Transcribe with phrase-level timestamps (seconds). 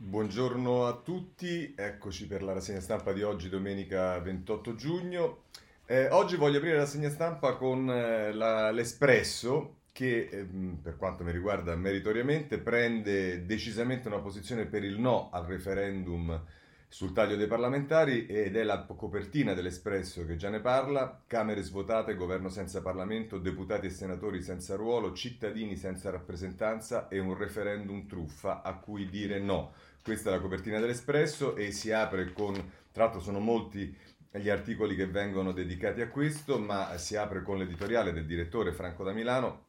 [0.00, 5.42] Buongiorno a tutti, eccoci per la rassegna stampa di oggi, domenica 28 giugno.
[5.86, 10.46] Eh, oggi voglio aprire la rassegna stampa con eh, la, l'Espresso che, eh,
[10.80, 16.44] per quanto mi riguarda meritoriamente, prende decisamente una posizione per il no al referendum
[16.90, 22.14] sul taglio dei parlamentari ed è la copertina dell'Espresso che già ne parla, Camere svuotate,
[22.14, 28.62] governo senza Parlamento, deputati e senatori senza ruolo, cittadini senza rappresentanza e un referendum truffa
[28.62, 29.72] a cui dire no.
[30.02, 32.54] Questa è la copertina dell'Espresso e si apre con,
[32.90, 33.94] tra l'altro sono molti
[34.30, 39.04] gli articoli che vengono dedicati a questo, ma si apre con l'editoriale del direttore Franco
[39.04, 39.66] da Milano,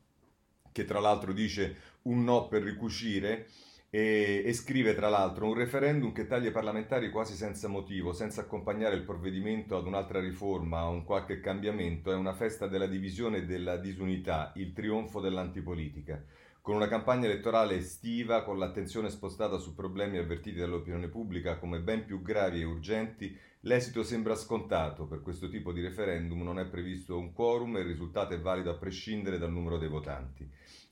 [0.72, 3.48] che tra l'altro dice un no per ricucire
[3.90, 8.42] e, e, scrive tra l'altro un referendum che taglia i parlamentari quasi senza motivo, senza
[8.42, 13.40] accompagnare il provvedimento ad un'altra riforma, a un qualche cambiamento, è una festa della divisione
[13.40, 16.24] e della disunità, il trionfo dell'antipolitica.
[16.62, 22.06] Con una campagna elettorale estiva, con l'attenzione spostata su problemi avvertiti dall'opinione pubblica come ben
[22.06, 25.08] più gravi e urgenti, l'esito sembra scontato.
[25.08, 28.70] Per questo tipo di referendum non è previsto un quorum e il risultato è valido
[28.70, 30.48] a prescindere dal numero dei votanti.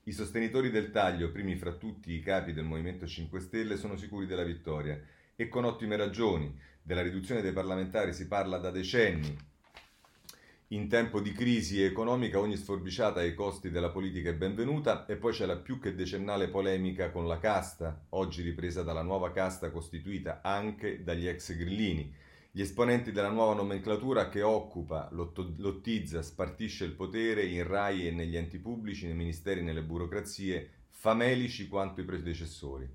[0.08, 4.24] I sostenitori del taglio, primi fra tutti i capi del Movimento 5 Stelle, sono sicuri
[4.24, 4.98] della vittoria
[5.36, 6.58] e con ottime ragioni.
[6.80, 9.36] Della riduzione dei parlamentari si parla da decenni.
[10.68, 15.34] In tempo di crisi economica ogni sforbiciata ai costi della politica è benvenuta e poi
[15.34, 20.40] c'è la più che decennale polemica con la casta, oggi ripresa dalla nuova casta costituita
[20.40, 22.14] anche dagli ex grillini
[22.58, 28.36] gli esponenti della nuova nomenclatura che occupa, lottizza, spartisce il potere in RAI e negli
[28.36, 32.92] enti pubblici, nei ministeri e nelle burocrazie, famelici quanto i predecessori.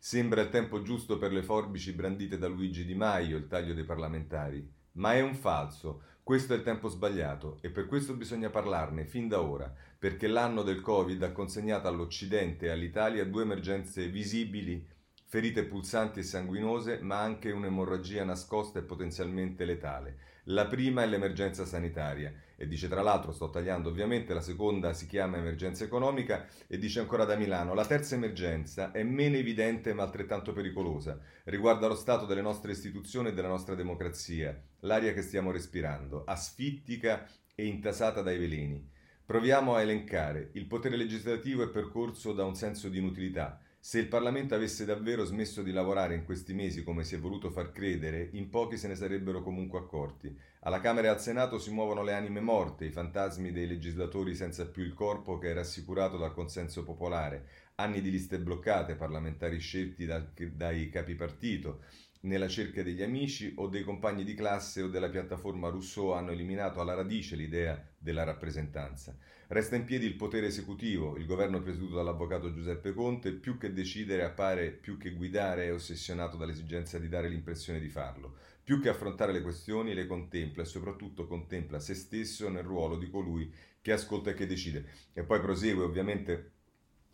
[0.00, 3.84] Sembra il tempo giusto per le forbici brandite da Luigi Di Maio, il taglio dei
[3.84, 4.68] parlamentari.
[4.94, 9.28] Ma è un falso, questo è il tempo sbagliato e per questo bisogna parlarne fin
[9.28, 14.84] da ora, perché l'anno del Covid ha consegnato all'Occidente e all'Italia due emergenze visibili
[15.26, 20.18] ferite pulsanti e sanguinose, ma anche un'emorragia nascosta e potenzialmente letale.
[20.48, 25.06] La prima è l'emergenza sanitaria e dice tra l'altro, sto tagliando ovviamente, la seconda si
[25.06, 30.02] chiama emergenza economica e dice ancora da Milano, la terza emergenza è meno evidente ma
[30.02, 35.50] altrettanto pericolosa, riguarda lo stato delle nostre istituzioni e della nostra democrazia, l'aria che stiamo
[35.50, 38.92] respirando, asfittica e intasata dai veleni.
[39.24, 40.50] Proviamo a elencare.
[40.52, 43.58] Il potere legislativo è percorso da un senso di inutilità.
[43.86, 47.50] Se il Parlamento avesse davvero smesso di lavorare in questi mesi come si è voluto
[47.50, 50.34] far credere, in pochi se ne sarebbero comunque accorti.
[50.60, 54.66] Alla Camera e al Senato si muovono le anime morte, i fantasmi dei legislatori senza
[54.66, 60.06] più il corpo che era assicurato dal consenso popolare, anni di liste bloccate, parlamentari scelti
[60.06, 61.82] da, dai capi partito,
[62.20, 66.80] nella cerchia degli amici o dei compagni di classe o della piattaforma Rousseau hanno eliminato
[66.80, 69.14] alla radice l'idea della rappresentanza.
[69.46, 74.24] Resta in piedi il potere esecutivo, il governo presieduto dall'avvocato Giuseppe Conte, più che decidere
[74.24, 78.36] appare più che guidare è ossessionato dall'esigenza di dare l'impressione di farlo.
[78.64, 83.10] Più che affrontare le questioni le contempla e soprattutto contempla se stesso nel ruolo di
[83.10, 83.52] colui
[83.82, 84.86] che ascolta e che decide.
[85.12, 86.53] E poi prosegue ovviamente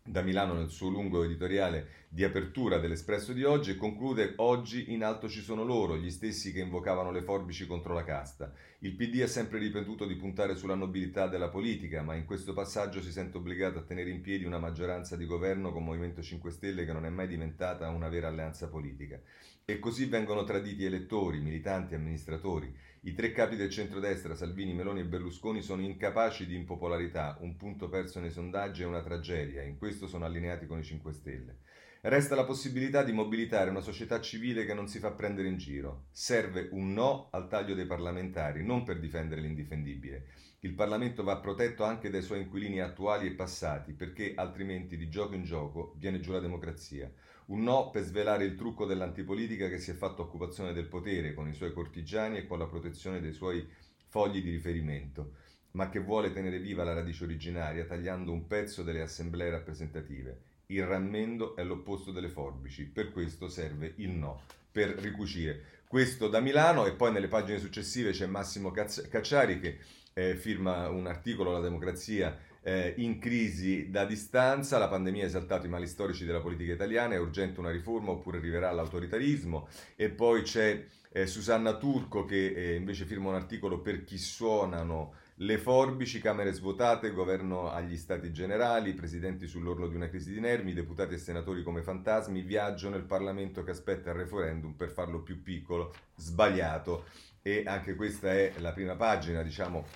[0.02, 5.04] da Milano nel suo lungo editoriale di apertura dell'Espresso di oggi e conclude oggi in
[5.04, 8.52] alto ci sono loro, gli stessi che invocavano le forbici contro la casta.
[8.80, 13.00] Il PD ha sempre ripetuto di puntare sulla nobiltà della politica, ma in questo passaggio
[13.00, 16.84] si sente obbligato a tenere in piedi una maggioranza di governo con Movimento 5 Stelle
[16.84, 19.20] che non è mai diventata una vera alleanza politica.
[19.64, 22.74] E così vengono traditi elettori, militanti, amministratori.
[23.02, 27.88] I tre capi del centrodestra, Salvini, Meloni e Berlusconi, sono incapaci di impopolarità, un punto
[27.88, 31.58] perso nei sondaggi è una tragedia, in questo sono allineati con i 5 Stelle.
[32.02, 36.08] Resta la possibilità di mobilitare una società civile che non si fa prendere in giro.
[36.10, 40.26] Serve un no al taglio dei parlamentari, non per difendere l'indifendibile.
[40.60, 45.34] Il Parlamento va protetto anche dai suoi inquilini attuali e passati, perché altrimenti di gioco
[45.34, 47.10] in gioco viene giù la democrazia.
[47.50, 51.48] Un no per svelare il trucco dell'antipolitica che si è fatto occupazione del potere con
[51.48, 53.68] i suoi cortigiani e con la protezione dei suoi
[54.06, 55.32] fogli di riferimento,
[55.72, 60.42] ma che vuole tenere viva la radice originaria tagliando un pezzo delle assemblee rappresentative.
[60.66, 65.80] Il rammendo è l'opposto delle forbici, per questo serve il no, per ricucire.
[65.88, 69.78] Questo da Milano e poi nelle pagine successive c'è Massimo Cacciari che
[70.12, 75.66] eh, firma un articolo, La democrazia eh, in crisi da distanza, la pandemia ha esaltato
[75.66, 79.68] i mali storici della politica italiana, è urgente una riforma oppure arriverà l'autoritarismo?
[79.96, 85.14] E poi c'è eh, Susanna Turco che eh, invece firma un articolo per chi suonano
[85.42, 90.74] le forbici, Camere svuotate, governo agli stati generali, presidenti sull'orlo di una crisi di nervi,
[90.74, 95.42] deputati e senatori come fantasmi, viaggio nel Parlamento che aspetta il referendum per farlo più
[95.42, 97.04] piccolo, sbagliato.
[97.40, 99.86] E anche questa è la prima pagina, diciamo,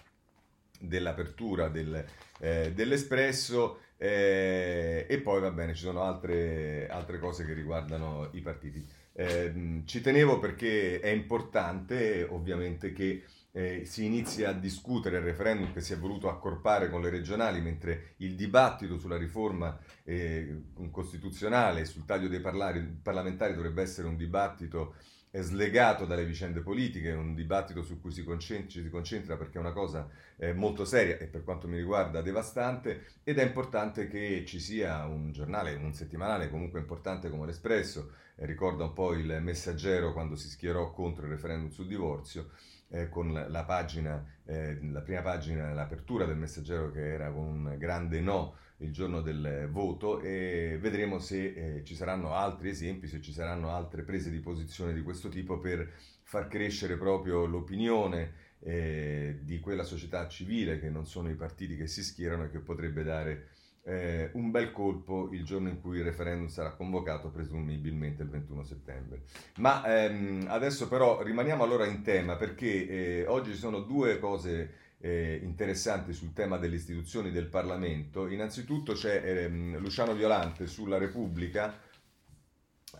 [0.80, 2.02] dell'apertura del,
[2.40, 8.40] eh, dell'Espresso Eh, e poi va bene, ci sono altre, altre cose che riguardano i
[8.40, 8.84] partiti.
[9.14, 13.22] Eh, ci tenevo perché è importante ovviamente che
[13.52, 17.60] eh, si inizia a discutere il referendum che si è voluto accorpare con le regionali,
[17.60, 24.96] mentre il dibattito sulla riforma eh, costituzionale, sul taglio dei parlamentari dovrebbe essere un dibattito
[25.34, 29.60] eh, slegato dalle vicende politiche, un dibattito su cui si concentra, si concentra perché è
[29.60, 34.44] una cosa eh, molto seria e per quanto mi riguarda devastante ed è importante che
[34.46, 39.40] ci sia un giornale, un settimanale comunque importante come l'Espresso, eh, ricorda un po' il
[39.42, 42.50] messaggero quando si schierò contro il referendum sul divorzio,
[42.90, 47.76] eh, con la, pagina, eh, la prima pagina, l'apertura del messaggero che era con un
[47.78, 53.20] grande no il giorno del voto e vedremo se eh, ci saranno altri esempi, se
[53.20, 55.90] ci saranno altre prese di posizione di questo tipo per
[56.22, 61.86] far crescere proprio l'opinione eh, di quella società civile che non sono i partiti che
[61.86, 63.48] si schierano e che potrebbe dare
[63.84, 68.64] eh, un bel colpo il giorno in cui il referendum sarà convocato, presumibilmente il 21
[68.64, 69.22] settembre.
[69.56, 74.82] Ma ehm, adesso però rimaniamo allora in tema perché eh, oggi ci sono due cose
[74.98, 78.26] eh, interessanti sul tema delle istituzioni del Parlamento.
[78.26, 81.78] Innanzitutto c'è ehm, Luciano Violante sulla Repubblica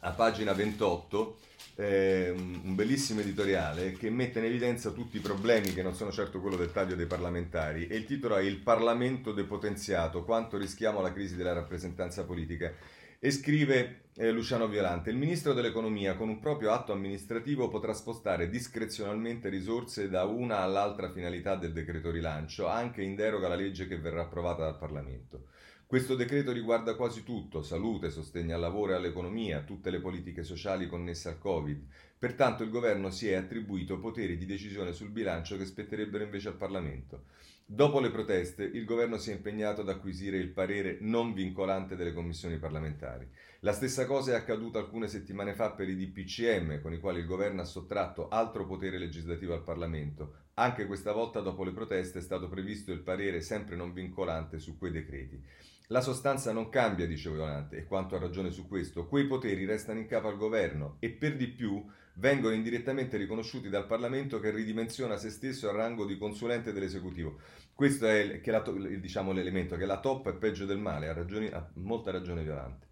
[0.05, 1.37] a pagina 28
[1.77, 6.41] eh, un bellissimo editoriale che mette in evidenza tutti i problemi che non sono certo
[6.41, 11.13] quello del taglio dei parlamentari e il titolo è Il Parlamento depotenziato, quanto rischiamo la
[11.13, 12.73] crisi della rappresentanza politica.
[13.19, 18.51] E scrive eh, Luciano Violante, il ministro dell'economia con un proprio atto amministrativo potrà spostare
[18.51, 23.99] discrezionalmente risorse da una all'altra finalità del decreto rilancio, anche in deroga alla legge che
[23.99, 25.47] verrà approvata dal Parlamento.
[25.87, 30.89] Questo decreto riguarda quasi tutto, salute, sostegno al lavoro e all'economia, tutte le politiche sociali
[30.89, 31.87] connesse al Covid.
[32.19, 36.57] Pertanto il governo si è attribuito poteri di decisione sul bilancio che spetterebbero invece al
[36.57, 37.25] Parlamento.
[37.67, 42.13] Dopo le proteste, il governo si è impegnato ad acquisire il parere non vincolante delle
[42.13, 43.29] commissioni parlamentari.
[43.61, 47.27] La stessa cosa è accaduta alcune settimane fa per i DPCM, con i quali il
[47.27, 50.43] governo ha sottratto altro potere legislativo al Parlamento.
[50.55, 54.77] Anche questa volta, dopo le proteste, è stato previsto il parere sempre non vincolante su
[54.77, 55.43] quei decreti.
[55.89, 59.99] La sostanza non cambia, dice Violante, e quanto ha ragione su questo, quei poteri restano
[59.99, 61.85] in capo al governo e per di più
[62.15, 67.39] vengono indirettamente riconosciuti dal Parlamento che ridimensiona se stesso al rango di consulente dell'esecutivo.
[67.75, 68.61] Questo è il, la,
[68.99, 72.84] diciamo, l'elemento, che la top è peggio del male, ha, ragioni, ha molta ragione Violante.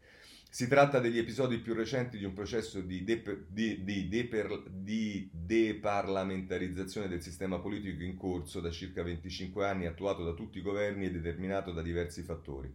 [0.54, 5.26] Si tratta degli episodi più recenti di un processo di, de, di, di, deper, di,
[5.32, 11.06] deparlamentarizzazione del sistema politico in corso da circa 25 anni, attuato da tutti i governi
[11.06, 12.70] e determinato da diversi fattori.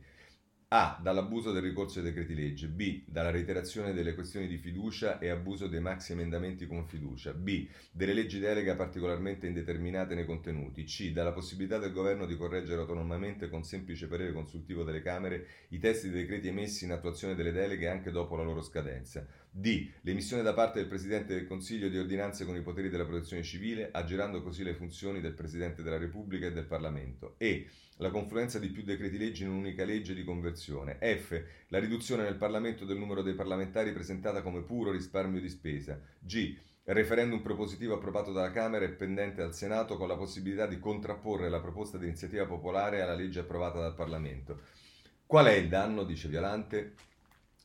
[0.70, 1.00] A.
[1.02, 2.68] Dall'abuso del ricorso ai decreti legge.
[2.68, 3.04] B.
[3.06, 7.32] Dalla reiterazione delle questioni di fiducia e abuso dei maxi emendamenti con fiducia.
[7.32, 7.70] B.
[7.90, 10.84] Delle leggi delega particolarmente indeterminate nei contenuti.
[10.84, 11.14] C.
[11.14, 16.10] Dalla possibilità del governo di correggere autonomamente con semplice parere consultivo delle Camere i testi
[16.10, 19.26] dei decreti emessi in attuazione delle deleghe anche dopo la loro scadenza.
[19.60, 19.90] D.
[20.02, 23.90] L'emissione da parte del Presidente del Consiglio di ordinanze con i poteri della protezione civile,
[23.92, 27.34] aggirando così le funzioni del Presidente della Repubblica e del Parlamento.
[27.40, 27.68] E
[27.98, 31.00] la confluenza di più decreti leggi in un'unica legge di conversione.
[31.02, 31.44] F.
[31.70, 36.00] La riduzione nel Parlamento del numero dei parlamentari presentata come puro risparmio di spesa.
[36.20, 36.56] G.
[36.84, 41.60] Referendum propositivo approvato dalla Camera e pendente al Senato con la possibilità di contrapporre la
[41.60, 44.62] proposta di iniziativa popolare alla legge approvata dal Parlamento.
[45.26, 46.94] Qual è il danno, dice Violante?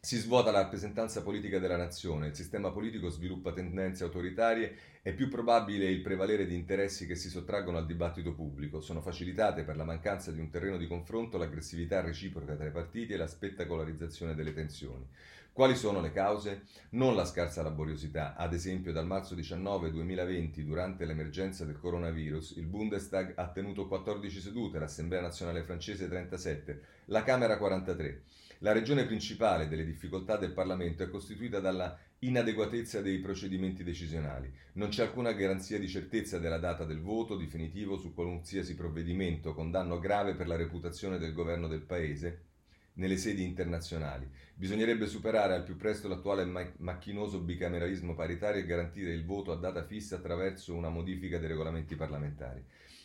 [0.04, 5.28] Si svuota la rappresentanza politica della nazione, il sistema politico sviluppa tendenze autoritarie, è più
[5.28, 9.84] probabile il prevalere di interessi che si sottraggono al dibattito pubblico, sono facilitate per la
[9.84, 14.52] mancanza di un terreno di confronto l'aggressività reciproca tra i partiti e la spettacolarizzazione delle
[14.52, 15.06] tensioni.
[15.52, 16.62] Quali sono le cause?
[16.90, 18.34] Non la scarsa laboriosità.
[18.34, 24.40] Ad esempio, dal marzo 19 2020, durante l'emergenza del coronavirus, il Bundestag ha tenuto 14
[24.40, 28.22] sedute, l'Assemblea nazionale francese 37, la Camera 43.
[28.62, 34.52] La ragione principale delle difficoltà del Parlamento è costituita dalla inadeguatezza dei procedimenti decisionali.
[34.74, 39.72] Non c'è alcuna garanzia di certezza della data del voto definitivo su qualsiasi provvedimento con
[39.72, 42.44] danno grave per la reputazione del governo del Paese
[42.94, 44.30] nelle sedi internazionali.
[44.54, 46.44] Bisognerebbe superare al più presto l'attuale
[46.76, 51.96] macchinoso bicameralismo paritario e garantire il voto a data fissa attraverso una modifica dei regolamenti
[51.96, 52.64] parlamentari.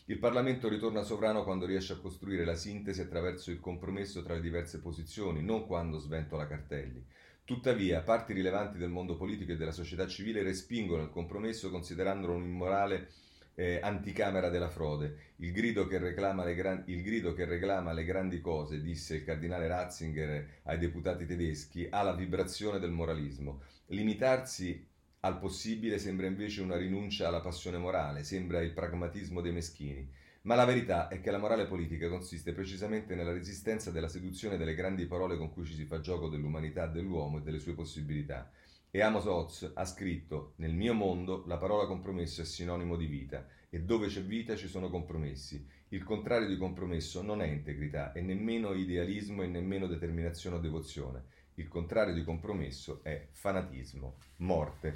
[0.10, 4.40] Il Parlamento ritorna sovrano quando riesce a costruire la sintesi attraverso il compromesso tra le
[4.40, 7.06] diverse posizioni, non quando sventola cartelli.
[7.44, 12.44] Tuttavia, parti rilevanti del mondo politico e della società civile respingono il compromesso considerandolo un
[12.46, 13.10] immorale
[13.56, 15.34] eh, anticamera della frode.
[15.38, 16.84] Il grido, gran...
[16.86, 22.02] il grido, che reclama le grandi cose, disse il cardinale Ratzinger ai deputati tedeschi, ha
[22.02, 23.60] la vibrazione del moralismo.
[23.88, 24.87] Limitarsi
[25.22, 30.08] al possibile sembra invece una rinuncia alla passione morale, sembra il pragmatismo dei meschini.
[30.44, 34.76] Ma la verità è che la morale politica consiste precisamente nella resistenza della seduzione delle
[34.76, 38.50] grandi parole con cui ci si fa gioco dell'umanità dell'uomo e delle sue possibilità.
[38.90, 43.46] E Amos Oz ha scritto: Nel mio mondo la parola compromesso è sinonimo di vita
[43.70, 45.68] e dove c'è vita ci sono compromessi.
[45.90, 51.26] Il contrario di compromesso non è integrità e nemmeno idealismo e nemmeno determinazione o devozione.
[51.60, 54.96] Il contrario di compromesso è fanatismo, morte.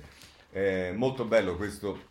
[0.52, 2.10] È molto bello questo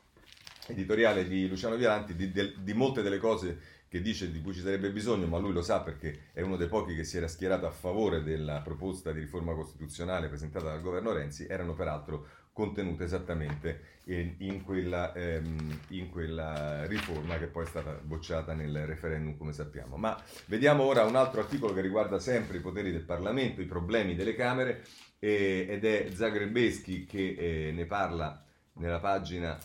[0.66, 4.60] editoriale di Luciano Violanti di, di, di molte delle cose che dice di cui ci
[4.60, 7.66] sarebbe bisogno, ma lui lo sa perché è uno dei pochi che si era schierato
[7.66, 12.26] a favore della proposta di riforma costituzionale presentata dal governo Renzi, erano peraltro
[12.60, 19.36] contenute esattamente in quella, ehm, in quella, riforma che poi è stata bocciata nel referendum,
[19.38, 19.96] come sappiamo.
[19.96, 24.14] Ma vediamo ora un altro articolo che riguarda sempre i poteri del Parlamento, i problemi
[24.14, 24.84] delle Camere,
[25.18, 29.58] eh, ed è Zagrebeschi che eh, ne parla nella pagina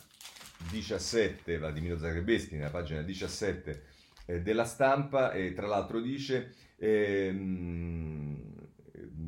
[0.70, 3.82] 17, Vladimiro Zagrebeschi nella pagina 17
[4.24, 8.55] eh, della stampa e tra l'altro dice, ehm,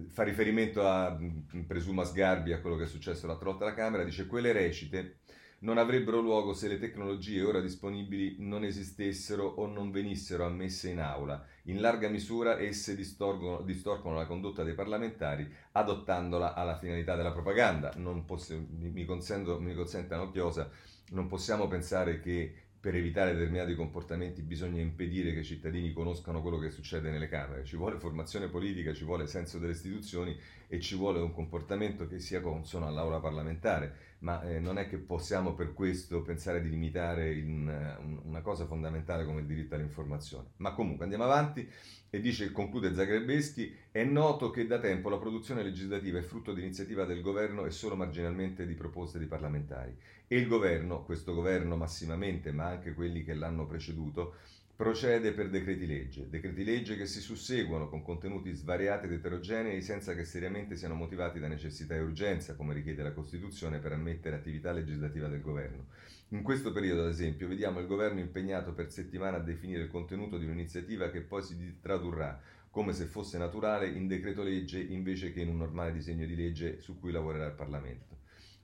[0.09, 3.75] fa riferimento a, mm, presumo a Sgarbi, a quello che è successo l'altra volta alla
[3.75, 5.19] Camera, dice quelle recite
[5.61, 11.01] non avrebbero luogo se le tecnologie ora disponibili non esistessero o non venissero ammesse in
[11.01, 11.45] aula.
[11.65, 17.93] In larga misura esse distorcono, la condotta dei parlamentari adottandola alla finalità della propaganda.
[18.25, 20.71] Posso, mi, consento, mi consentano Chiosa,
[21.11, 26.59] non possiamo pensare che per evitare determinati comportamenti bisogna impedire che i cittadini conoscano quello
[26.59, 27.65] che succede nelle Camere.
[27.65, 32.21] Ci vuole formazione politica, ci vuole senso delle istituzioni e ci vuole un comportamento che
[32.21, 37.33] sia consono all'aula parlamentare, ma eh, non è che possiamo per questo pensare di limitare
[37.33, 40.51] in, una cosa fondamentale come il diritto all'informazione.
[40.57, 41.67] Ma comunque andiamo avanti
[42.11, 46.61] e dice, conclude Zagrebeschi, è noto che da tempo la produzione legislativa è frutto di
[46.61, 49.97] iniziativa del governo e solo marginalmente di proposte di parlamentari.
[50.27, 54.37] E il governo, questo governo massimamente, ma anche quelli che l'hanno preceduto,
[54.79, 60.15] procede per decreti legge, decreti legge che si susseguono con contenuti svariati ed eterogenei senza
[60.15, 64.71] che seriamente siano motivati da necessità e urgenza, come richiede la Costituzione per ammettere attività
[64.71, 65.87] legislativa del governo.
[66.29, 70.39] In questo periodo, ad esempio, vediamo il governo impegnato per settimana a definire il contenuto
[70.39, 75.41] di un'iniziativa che poi si tradurrà, come se fosse naturale, in decreto legge invece che
[75.41, 78.18] in un normale disegno di legge su cui lavorerà il Parlamento.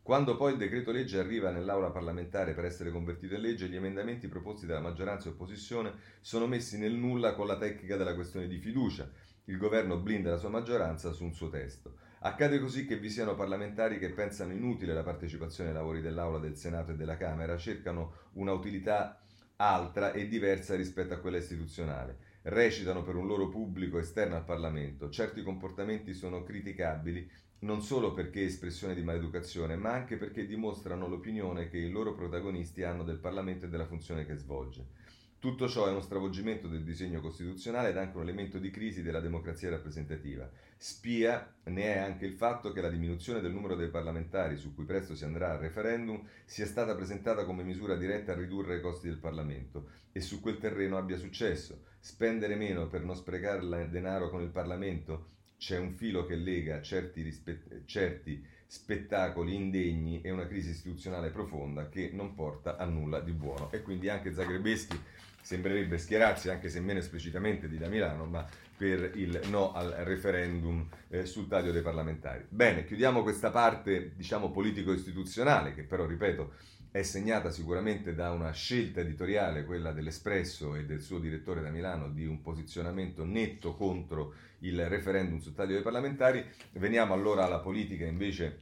[0.04, 4.28] Quando poi il decreto legge arriva nell'aula parlamentare per essere convertito in legge, gli emendamenti
[4.28, 8.58] proposti dalla maggioranza e opposizione sono messi nel nulla con la tecnica della questione di
[8.58, 9.10] fiducia.
[9.44, 11.96] Il governo blinda la sua maggioranza su un suo testo.
[12.18, 16.58] Accade così che vi siano parlamentari che pensano inutile la partecipazione ai lavori dell'Aula, del
[16.58, 19.24] Senato e della Camera, cercano una utilità
[19.56, 22.18] altra e diversa rispetto a quella istituzionale.
[22.42, 25.08] Recitano per un loro pubblico esterno al Parlamento.
[25.08, 27.26] Certi comportamenti sono criticabili
[27.64, 32.82] non solo perché espressione di maleducazione, ma anche perché dimostrano l'opinione che i loro protagonisti
[32.82, 35.02] hanno del Parlamento e della funzione che svolge.
[35.38, 39.20] Tutto ciò è uno stravolgimento del disegno costituzionale ed anche un elemento di crisi della
[39.20, 40.48] democrazia rappresentativa.
[40.76, 44.84] Spia ne è anche il fatto che la diminuzione del numero dei parlamentari, su cui
[44.84, 49.08] presto si andrà al referendum, sia stata presentata come misura diretta a ridurre i costi
[49.08, 51.84] del Parlamento e su quel terreno abbia successo.
[51.98, 55.32] Spendere meno per non sprecare denaro con il Parlamento
[55.64, 61.88] c'è un filo che lega certi, rispe- certi spettacoli indegni e una crisi istituzionale profonda
[61.88, 63.72] che non porta a nulla di buono.
[63.72, 65.00] E quindi anche Zagrebeschi
[65.40, 70.86] sembrerebbe schierarsi, anche se meno esplicitamente di da Milano, ma per il no al referendum
[71.08, 72.44] eh, sul taglio dei parlamentari.
[72.46, 76.52] Bene, chiudiamo questa parte, diciamo, politico-istituzionale, che però, ripeto,
[76.94, 82.08] è segnata sicuramente da una scelta editoriale, quella dell'Espresso e del suo direttore da Milano,
[82.08, 86.46] di un posizionamento netto contro il referendum sul taglio dei parlamentari.
[86.74, 88.60] Veniamo allora alla politica invece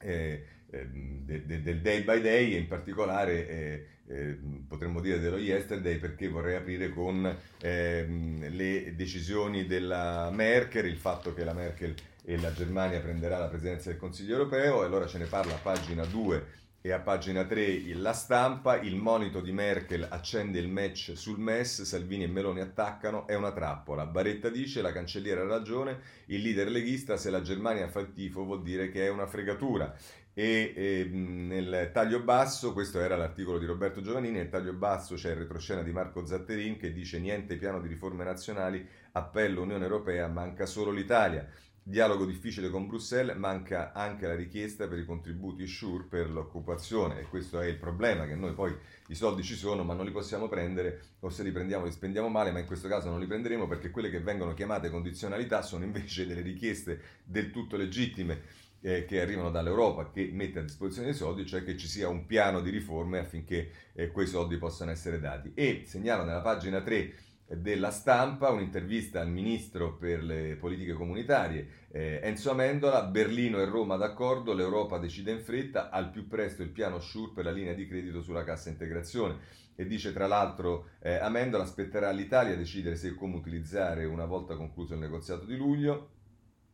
[0.00, 5.20] eh, eh, de, de, del day by day e in particolare eh, eh potremmo dire
[5.20, 11.52] dello yesterday perché vorrei aprire con ehm, le decisioni della Merkel, il fatto che la
[11.52, 11.94] Merkel
[12.24, 15.58] e la Germania prenderà la presidenza del Consiglio europeo e allora ce ne parla a
[15.58, 21.12] pagina 2 e a pagina 3 la stampa, il monito di Merkel accende il match
[21.14, 24.04] sul MES, Salvini e Meloni attaccano, è una trappola.
[24.04, 28.44] Baretta dice, la cancelliera ha ragione, il leader leghista se la Germania fa il tifo
[28.44, 29.94] vuol dire che è una fregatura.
[30.34, 35.30] E, e nel taglio basso, questo era l'articolo di Roberto Giovannini, nel taglio basso c'è
[35.30, 40.26] il retroscena di Marco Zatterin che dice niente piano di riforme nazionali, appello Unione Europea,
[40.26, 41.48] manca solo l'Italia.
[41.84, 47.24] Dialogo difficile con Bruxelles, manca anche la richiesta per i contributi SURE per l'occupazione e
[47.24, 48.72] questo è il problema, che noi poi
[49.08, 52.28] i soldi ci sono ma non li possiamo prendere o se li prendiamo li spendiamo
[52.28, 55.82] male, ma in questo caso non li prenderemo perché quelle che vengono chiamate condizionalità sono
[55.82, 58.42] invece delle richieste del tutto legittime
[58.80, 62.26] eh, che arrivano dall'Europa che mette a disposizione dei soldi, cioè che ci sia un
[62.26, 65.50] piano di riforme affinché eh, quei soldi possano essere dati.
[65.54, 67.12] E segnalo nella pagina 3
[67.56, 73.96] della stampa un'intervista al ministro per le politiche comunitarie eh, Enzo Amendola, Berlino e Roma
[73.96, 77.86] d'accordo, l'Europa decide in fretta, al più presto il piano SURE per la linea di
[77.86, 79.60] credito sulla cassa integrazione.
[79.74, 81.64] E dice tra l'altro eh, Amendola
[82.10, 86.10] l'Italia a decidere se e come utilizzare una volta concluso il negoziato di luglio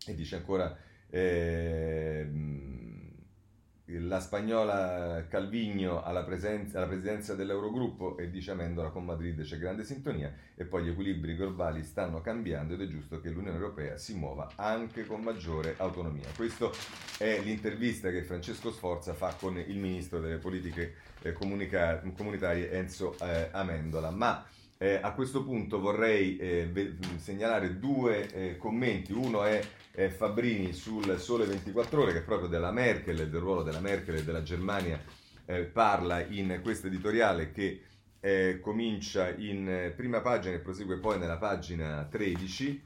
[0.07, 0.77] e dice ancora
[1.11, 2.29] eh,
[3.90, 9.83] la spagnola Calvigno alla, presenza, alla presidenza dell'Eurogruppo e dice Amendola con Madrid c'è grande
[9.83, 14.14] sintonia e poi gli equilibri globali stanno cambiando ed è giusto che l'Unione Europea si
[14.14, 16.26] muova anche con maggiore autonomia.
[16.37, 16.71] Questa
[17.16, 23.49] è l'intervista che Francesco Sforza fa con il ministro delle politiche eh, comunitarie Enzo eh,
[23.52, 24.11] Amendola.
[24.11, 24.45] Ma
[24.76, 29.12] eh, a questo punto vorrei eh, segnalare due eh, commenti.
[29.12, 29.61] Uno è
[29.99, 34.25] eh, Fabrini sul Sole 24 Ore, che proprio della Merkel del ruolo della Merkel e
[34.25, 35.02] della Germania,
[35.45, 37.83] eh, parla in questo editoriale che
[38.21, 42.83] eh, comincia in prima pagina e prosegue poi nella pagina 13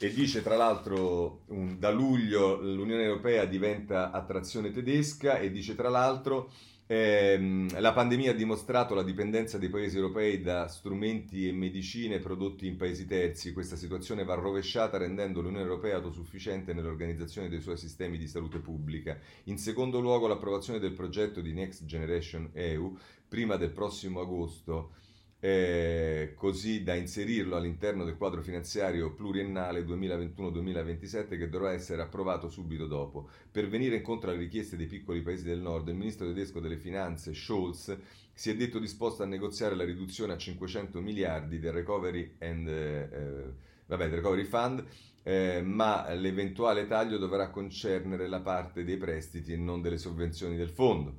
[0.00, 5.88] e dice tra l'altro un, da luglio l'Unione Europea diventa attrazione tedesca e dice tra
[5.88, 6.50] l'altro
[6.90, 12.66] eh, la pandemia ha dimostrato la dipendenza dei paesi europei da strumenti e medicine prodotti
[12.66, 13.52] in paesi terzi.
[13.52, 19.18] Questa situazione va rovesciata rendendo l'Unione Europea autosufficiente nell'organizzazione dei suoi sistemi di salute pubblica.
[19.44, 22.96] In secondo luogo, l'approvazione del progetto di Next Generation EU
[23.28, 24.92] prima del prossimo agosto
[25.40, 32.86] eh, così da inserirlo all'interno del quadro finanziario pluriennale 2021-2027 che dovrà essere approvato subito
[32.86, 33.28] dopo.
[33.50, 37.34] Per venire incontro alle richieste dei piccoli paesi del nord, il ministro tedesco delle finanze
[37.34, 37.96] Scholz
[38.32, 43.52] si è detto disposto a negoziare la riduzione a 500 miliardi del Recovery, and, eh,
[43.86, 44.84] vabbè, del recovery Fund,
[45.24, 50.70] eh, ma l'eventuale taglio dovrà concernere la parte dei prestiti e non delle sovvenzioni del
[50.70, 51.18] fondo.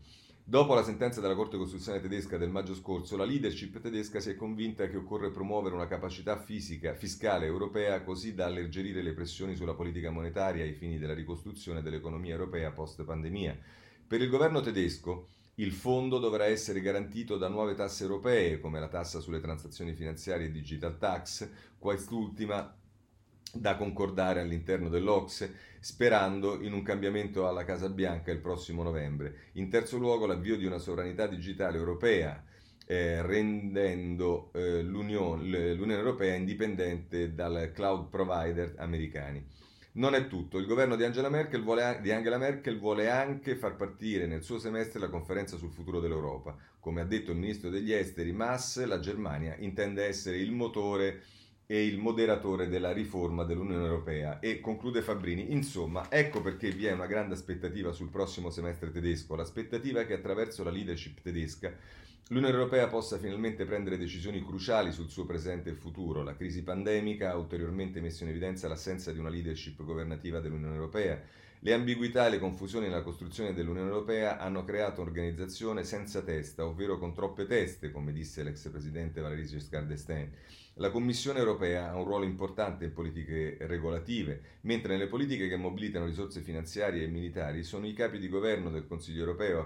[0.50, 4.36] Dopo la sentenza della Corte Costituzionale tedesca del maggio scorso, la leadership tedesca si è
[4.36, 9.76] convinta che occorre promuovere una capacità fisica, fiscale europea così da alleggerire le pressioni sulla
[9.76, 13.56] politica monetaria ai fini della ricostruzione dell'economia europea post pandemia.
[14.08, 15.28] Per il governo tedesco
[15.58, 20.48] il fondo dovrà essere garantito da nuove tasse europee come la tassa sulle transazioni finanziarie
[20.48, 22.76] e digital tax, quest'ultima
[23.54, 29.50] da concordare all'interno dell'Ocse, sperando in un cambiamento alla Casa Bianca il prossimo novembre.
[29.54, 32.44] In terzo luogo, l'avvio di una sovranità digitale europea,
[32.86, 39.46] eh, rendendo eh, l'Unione, l'Unione Europea indipendente dal cloud provider americani.
[39.92, 41.30] Non è tutto, il governo di Angela,
[41.62, 46.00] vuole, di Angela Merkel vuole anche far partire nel suo semestre la conferenza sul futuro
[46.00, 46.56] dell'Europa.
[46.80, 51.22] Come ha detto il ministro degli esteri Mass, la Germania intende essere il motore
[51.72, 54.40] e il moderatore della riforma dell'Unione Europea.
[54.40, 59.36] E conclude Fabrini, insomma, ecco perché vi è una grande aspettativa sul prossimo semestre tedesco,
[59.36, 61.72] l'aspettativa che attraverso la leadership tedesca
[62.30, 66.24] l'Unione Europea possa finalmente prendere decisioni cruciali sul suo presente e futuro.
[66.24, 71.22] La crisi pandemica ha ulteriormente messo in evidenza l'assenza di una leadership governativa dell'Unione Europea.
[71.60, 76.98] Le ambiguità e le confusioni nella costruzione dell'Unione Europea hanno creato un'organizzazione senza testa, ovvero
[76.98, 80.32] con troppe teste, come disse l'ex presidente Valéry Giscard d'Estaing.
[80.80, 86.06] La Commissione europea ha un ruolo importante in politiche regolative, mentre nelle politiche che mobilitano
[86.06, 89.64] risorse finanziarie e militari sono i capi di governo del Consiglio europeo a,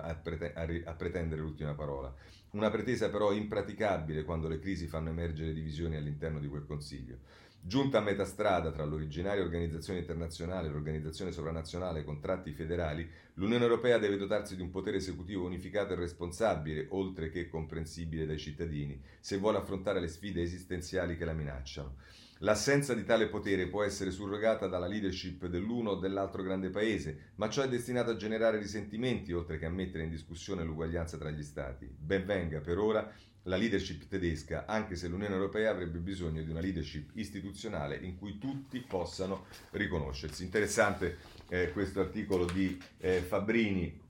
[0.00, 0.52] a, prete-
[0.84, 2.12] a pretendere l'ultima parola.
[2.50, 7.18] Una pretesa però impraticabile quando le crisi fanno emergere divisioni all'interno di quel Consiglio.
[7.66, 13.64] Giunta a metà strada tra l'originaria organizzazione internazionale e l'organizzazione sovranazionale con tratti federali, l'Unione
[13.64, 19.02] Europea deve dotarsi di un potere esecutivo unificato e responsabile, oltre che comprensibile dai cittadini,
[19.18, 21.96] se vuole affrontare le sfide esistenziali che la minacciano.
[22.38, 27.48] L'assenza di tale potere può essere surrogata dalla leadership dell'uno o dell'altro grande paese, ma
[27.48, 31.42] ciò è destinato a generare risentimenti oltre che a mettere in discussione l'uguaglianza tra gli
[31.42, 31.92] Stati.
[31.98, 33.12] Ben venga per ora
[33.46, 38.38] la leadership tedesca, anche se l'Unione Europea avrebbe bisogno di una leadership istituzionale in cui
[38.38, 40.44] tutti possano riconoscersi.
[40.44, 44.04] Interessante eh, questo articolo di eh, Fabrini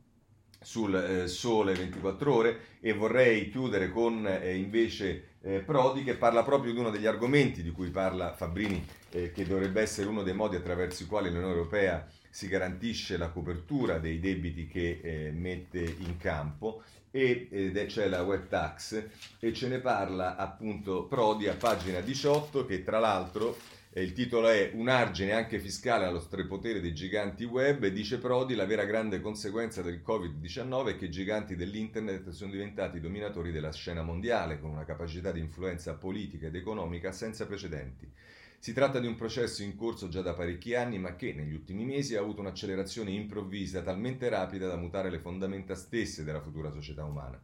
[0.60, 6.42] sul eh, Sole 24 ore e vorrei chiudere con eh, invece eh, Prodi che parla
[6.42, 10.34] proprio di uno degli argomenti di cui parla Fabrini, eh, che dovrebbe essere uno dei
[10.34, 16.18] modi attraverso i quali l'Unione Europea si garantisce la copertura dei debiti che mette in
[16.18, 16.82] campo
[17.16, 19.02] ed c'è la web tax
[19.40, 23.56] e ce ne parla appunto Prodi a pagina 18 che tra l'altro
[23.90, 28.18] eh, il titolo è Un argine anche fiscale allo strapotere dei giganti web e dice
[28.18, 33.50] Prodi la vera grande conseguenza del Covid-19 è che i giganti dell'internet sono diventati dominatori
[33.50, 38.06] della scena mondiale con una capacità di influenza politica ed economica senza precedenti.
[38.66, 41.84] Si tratta di un processo in corso già da parecchi anni, ma che negli ultimi
[41.84, 47.04] mesi ha avuto un'accelerazione improvvisa talmente rapida da mutare le fondamenta stesse della futura società
[47.04, 47.40] umana.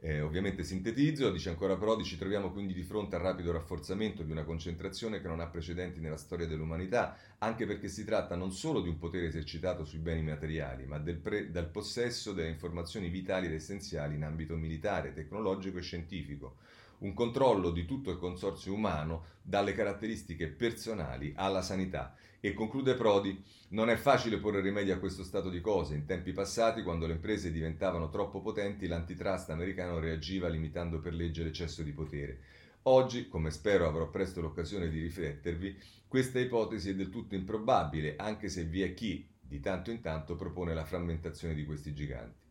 [0.00, 4.30] Eh, ovviamente sintetizzo, dice ancora Prodi, ci troviamo quindi di fronte al rapido rafforzamento di
[4.30, 8.80] una concentrazione che non ha precedenti nella storia dell'umanità, anche perché si tratta non solo
[8.80, 13.44] di un potere esercitato sui beni materiali, ma del, pre- dal possesso delle informazioni vitali
[13.44, 16.56] ed essenziali in ambito militare, tecnologico e scientifico
[16.98, 22.16] un controllo di tutto il consorzio umano, dalle caratteristiche personali alla sanità.
[22.40, 25.94] E conclude Prodi, non è facile porre rimedio a questo stato di cose.
[25.94, 31.42] In tempi passati, quando le imprese diventavano troppo potenti, l'antitrust americano reagiva limitando per legge
[31.42, 32.40] l'eccesso di potere.
[32.82, 38.48] Oggi, come spero avrò presto l'occasione di riflettervi, questa ipotesi è del tutto improbabile, anche
[38.48, 42.45] se vi è chi, di tanto in tanto, propone la frammentazione di questi giganti.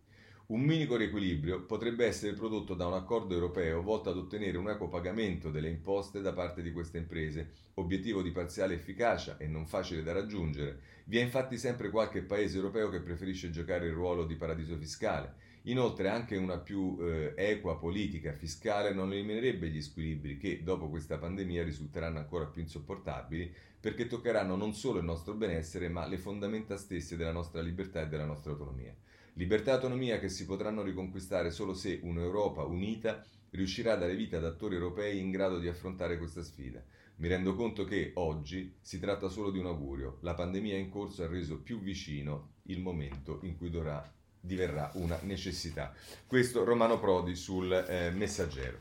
[0.47, 4.87] Un minico riequilibrio potrebbe essere prodotto da un accordo europeo volto ad ottenere un equo
[4.87, 10.03] pagamento delle imposte da parte di queste imprese, obiettivo di parziale efficacia e non facile
[10.03, 10.79] da raggiungere.
[11.05, 15.33] Vi è infatti sempre qualche paese europeo che preferisce giocare il ruolo di paradiso fiscale.
[15.63, 21.17] Inoltre anche una più eh, equa politica fiscale non eliminerebbe gli squilibri che dopo questa
[21.17, 26.77] pandemia risulteranno ancora più insopportabili perché toccheranno non solo il nostro benessere ma le fondamenta
[26.77, 28.95] stesse della nostra libertà e della nostra autonomia.
[29.37, 34.37] Libertà e autonomia che si potranno riconquistare solo se un'Europa unita riuscirà a dare vita
[34.37, 36.81] ad attori europei in grado di affrontare questa sfida.
[37.17, 40.19] Mi rendo conto che oggi si tratta solo di un augurio.
[40.21, 45.19] La pandemia in corso ha reso più vicino il momento in cui dovrà, diverrà una
[45.23, 45.93] necessità.
[46.25, 48.79] Questo Romano Prodi sul eh, messaggero.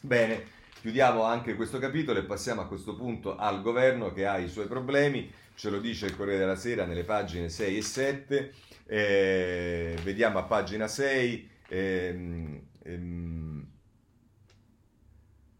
[0.00, 0.44] Bene,
[0.82, 4.66] chiudiamo anche questo capitolo e passiamo a questo punto al governo che ha i suoi
[4.66, 5.32] problemi.
[5.54, 8.52] Ce lo dice il Corriere della Sera nelle pagine 6 e 7.
[8.94, 11.48] Eh, vediamo a pagina 6.
[11.68, 13.66] Ehm, ehm,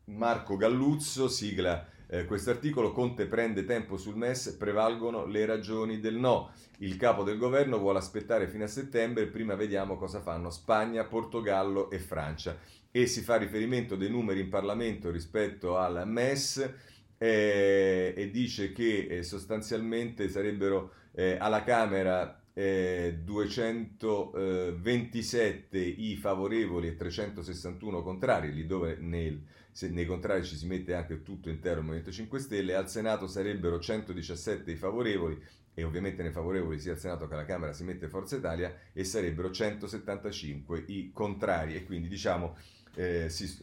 [0.05, 2.93] Marco Galluzzo sigla eh, questo articolo.
[2.93, 6.53] Conte prende tempo sul MES, prevalgono le ragioni del no.
[6.81, 11.89] Il capo del governo vuole aspettare fino a settembre, prima vediamo cosa fanno Spagna, Portogallo
[11.89, 12.59] e Francia.
[12.91, 16.71] E si fa riferimento dei numeri in Parlamento rispetto al MES
[17.17, 26.97] eh, e dice che eh, sostanzialmente sarebbero eh, alla Camera eh, 227 i favorevoli e
[26.97, 31.85] 361 contrari, lì dove nel, se, nei contrari ci si mette anche tutto intero il
[31.85, 35.43] Movimento 5 Stelle, al Senato sarebbero 117 i favorevoli
[35.75, 39.05] e ovviamente nei favorevoli sia al Senato che alla Camera si mette Forza Italia e
[39.05, 41.75] sarebbero 175 i contrari.
[41.75, 42.57] E quindi diciamo
[42.95, 43.59] eh, si,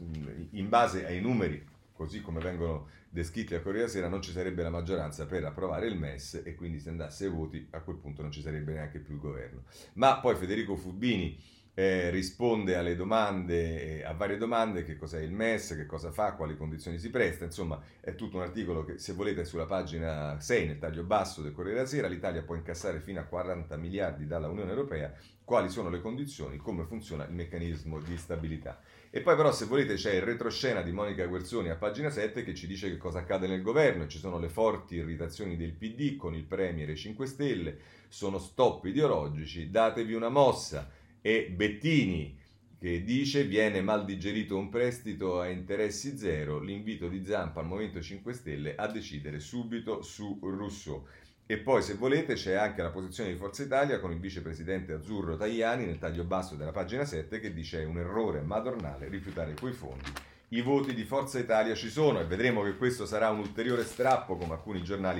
[0.52, 4.70] in base ai numeri così come vengono descritti a Corriere Sera, non ci sarebbe la
[4.70, 8.32] maggioranza per approvare il MES e quindi se andasse ai voti a quel punto non
[8.32, 9.64] ci sarebbe neanche più il governo.
[9.94, 11.38] Ma poi Federico Fubini
[11.80, 16.34] eh, risponde alle domande, eh, a varie domande, che cos'è il MES, che cosa fa,
[16.34, 20.38] quali condizioni si presta, insomma è tutto un articolo che se volete è sulla pagina
[20.42, 24.28] 6 nel taglio basso del Corriere della Sera, l'Italia può incassare fino a 40 miliardi
[24.28, 25.14] dalla Unione Europea,
[25.46, 28.82] quali sono le condizioni, come funziona il meccanismo di stabilità.
[29.10, 32.54] E poi però se volete c'è il retroscena di Monica Guerzoni a pagina 7 che
[32.54, 36.36] ci dice che cosa accade nel governo, ci sono le forti irritazioni del PD con
[36.36, 37.78] il Premier e 5 Stelle,
[38.10, 42.38] sono stop ideologici, datevi una mossa e Bettini
[42.80, 48.02] che dice viene mal digerito un prestito a interessi zero, l'invito di Zampa al Movimento
[48.02, 51.06] 5 Stelle a decidere subito su Rousseau.
[51.46, 55.36] E poi, se volete, c'è anche la posizione di Forza Italia con il vicepresidente azzurro
[55.36, 59.74] Tajani nel taglio basso della pagina 7 che dice è un errore madornale rifiutare quei
[59.74, 60.12] fondi.
[60.50, 64.38] I voti di Forza Italia ci sono e vedremo che questo sarà un ulteriore strappo,
[64.38, 65.20] come alcuni giornali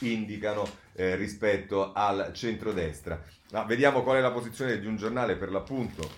[0.00, 3.22] indicano, eh, rispetto al centrodestra.
[3.52, 6.08] Ma vediamo qual è la posizione di un giornale per l'appunto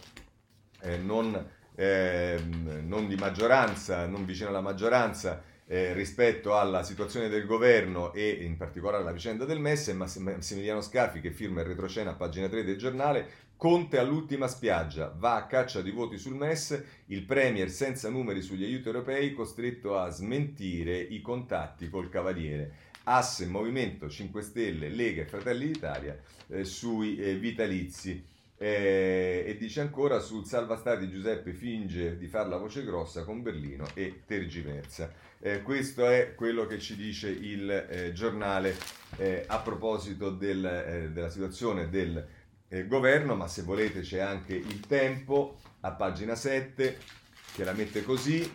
[0.83, 2.41] eh, non, eh,
[2.85, 8.57] non di maggioranza, non vicino alla maggioranza eh, rispetto alla situazione del governo e in
[8.57, 12.65] particolare alla vicenda del MES è Massimiliano Scafi che firma il retrocena a pagina 3
[12.65, 18.11] del giornale Conte all'ultima spiaggia, va a caccia di voti sul MES, il Premier senza
[18.11, 22.91] numeri sugli aiuti europei costretto a smentire i contatti col Cavaliere.
[23.05, 28.31] Asse Movimento 5 Stelle, Lega e Fratelli d'Italia eh, sui eh, vitalizi.
[28.57, 33.43] Eh, e dice ancora sul salva stati Giuseppe finge di far la voce grossa con
[33.43, 35.13] Berlino e tergiversa.
[35.41, 38.77] Eh, questo è quello che ci dice il eh, giornale
[39.17, 42.25] eh, a proposito del, eh, della situazione del
[42.69, 46.99] eh, governo, ma se volete c'è anche il tempo a pagina 7
[47.55, 48.49] che la mette così.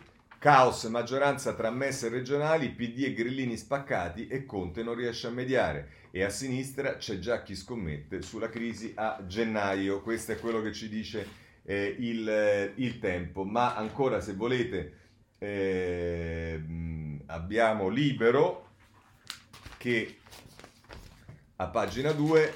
[0.47, 6.07] Caos, maggioranza tra messe regionali, PD e grillini spaccati e Conte non riesce a mediare
[6.09, 10.01] e a sinistra c'è già chi scommette sulla crisi a gennaio.
[10.01, 11.27] Questo è quello che ci dice
[11.63, 13.43] eh, il, eh, il, tempo.
[13.43, 14.93] Ma ancora se volete
[15.37, 16.63] eh,
[17.25, 18.69] abbiamo libero
[19.75, 20.19] che
[21.57, 22.53] a pagina 2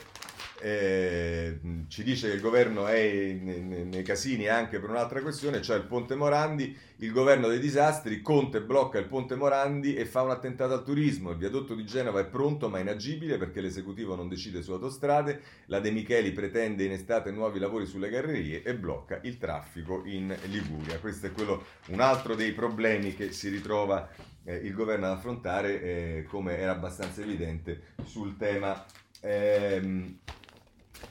[0.61, 5.85] eh, ci dice che il governo è nei, casini anche per un'altra questione, cioè il
[5.85, 10.73] ponte Morandi, il governo dei disastri, Conte blocca il ponte Morandi e fa un attentato
[10.73, 14.71] al turismo, il viadotto di Genova è pronto ma inagibile perché l'esecutivo non decide su
[14.71, 20.03] autostrade, la De Micheli pretende in estate nuovi lavori sulle gallerie e blocca il traffico
[20.05, 20.99] in Liguria.
[20.99, 24.09] Questo è quello, un altro dei problemi che si ritrova
[24.43, 28.85] eh, il governo ad affrontare, eh, come era abbastanza evidente sul tema.
[29.21, 30.19] Ehm,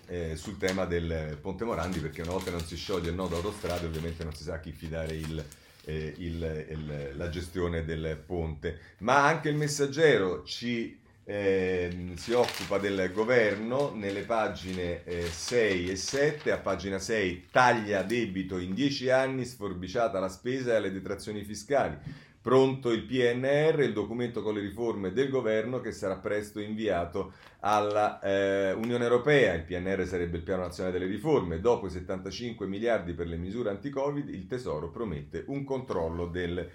[0.07, 3.87] eh, sul tema del Ponte Morandi perché una volta non si scioglie il nodo autostrade
[3.87, 5.45] ovviamente non si sa a chi fidare il,
[5.85, 8.79] eh, il, il, la gestione del ponte.
[8.99, 15.97] Ma anche il messaggero ci eh, si occupa del governo nelle pagine 6 eh, e
[15.97, 21.45] 7 a pagina 6 taglia debito in 10 anni sforbiciata la spesa e le detrazioni
[21.45, 21.97] fiscali
[22.43, 28.19] Pronto il PNR, il documento con le riforme del governo che sarà presto inviato alla
[28.21, 29.53] eh, Europea.
[29.53, 31.61] Il PNR sarebbe il piano nazionale delle riforme.
[31.61, 36.67] Dopo i 75 miliardi per le misure anti-Covid, il Tesoro promette un controllo del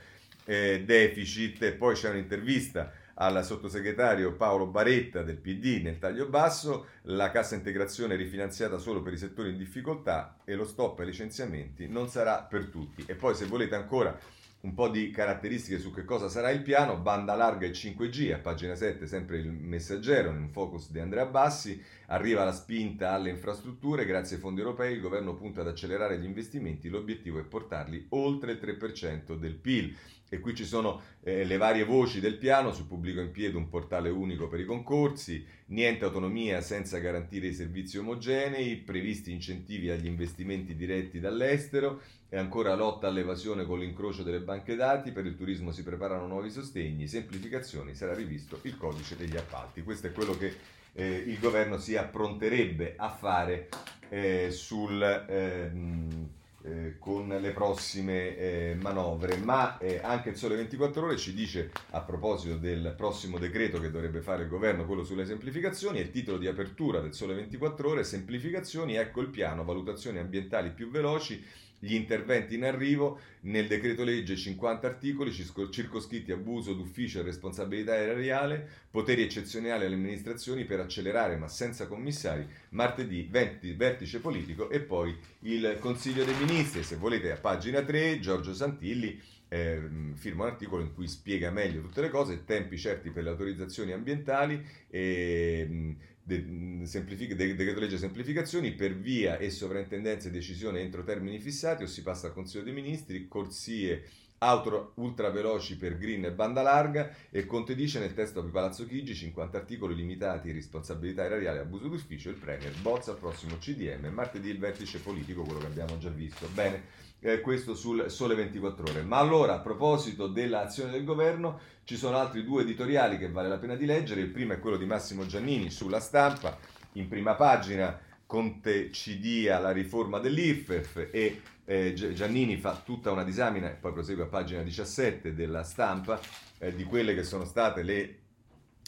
[0.46, 1.72] eh, deficit.
[1.72, 8.16] Poi c'è un'intervista al sottosegretario Paolo Baretta del PD nel taglio basso, la cassa integrazione
[8.16, 12.66] rifinanziata solo per i settori in difficoltà e lo stop ai licenziamenti non sarà per
[12.68, 13.04] tutti.
[13.08, 14.18] E poi se volete ancora
[14.66, 18.40] un po' di caratteristiche su che cosa sarà il piano, banda larga e 5G, a
[18.40, 23.30] pagina 7 sempre il messaggero, in un focus di Andrea Bassi, arriva la spinta alle
[23.30, 28.08] infrastrutture, grazie ai fondi europei il governo punta ad accelerare gli investimenti, l'obiettivo è portarli
[28.10, 29.96] oltre il 3% del PIL.
[30.28, 33.70] E qui ci sono eh, le varie voci del piano, sul pubblico in piedi un
[33.70, 40.08] portale unico per i concorsi, niente autonomia senza garantire i servizi omogenei, previsti incentivi agli
[40.08, 45.72] investimenti diretti dall'estero, e ancora lotta all'evasione con l'incrocio delle banche dati, per il turismo
[45.72, 49.84] si preparano nuovi sostegni, semplificazioni, sarà rivisto il codice degli appalti.
[49.84, 50.54] Questo è quello che
[50.96, 53.68] eh, il governo si appronterebbe a fare
[54.10, 56.30] eh, sul, ehm,
[56.64, 61.72] eh, con le prossime eh, manovre, ma eh, anche il Sole 24 Ore ci dice
[61.92, 66.38] a proposito del prossimo decreto che dovrebbe fare il governo, quello sulle semplificazioni, il titolo
[66.38, 71.44] di apertura del Sole 24 Ore, semplificazioni, ecco il piano, valutazioni ambientali più veloci
[71.80, 78.68] gli interventi in arrivo nel decreto legge 50 articoli circoscritti abuso d'ufficio e responsabilità erariale,
[78.90, 85.16] poteri eccezionali alle amministrazioni per accelerare ma senza commissari, martedì 20, vertice politico e poi
[85.42, 86.84] il Consiglio dei Ministri.
[86.84, 89.82] Se volete a pagina 3 Giorgio Santilli eh,
[90.16, 93.92] firma un articolo in cui spiega meglio tutte le cose, tempi certi per le autorizzazioni
[93.92, 101.04] ambientali e de, semplific- de, decreto legge semplificazioni per via e sovrintendenza e decisione entro
[101.04, 104.04] termini fissati o si passa al Consiglio dei Ministri, corsie
[104.40, 108.86] auto ultra veloci per green e banda larga e Conte dice nel testo di Palazzo
[108.86, 114.50] Chigi 50 articoli limitati responsabilità erariale abuso d'ufficio il Premier bozza al prossimo CDM martedì
[114.50, 116.48] il vertice politico quello che abbiamo già visto.
[116.54, 119.02] Bene eh, questo sul Sole 24 Ore.
[119.02, 123.58] Ma allora, a proposito dell'azione del governo, ci sono altri due editoriali che vale la
[123.58, 124.22] pena di leggere.
[124.22, 126.56] Il primo è quello di Massimo Giannini sulla stampa,
[126.94, 128.00] in prima pagina.
[128.28, 134.24] Conte ci dia la riforma dell'IRFEF e eh, Giannini fa tutta una disamina, poi prosegue
[134.24, 136.20] a pagina 17 della stampa,
[136.60, 138.18] eh, di quelle che sono state le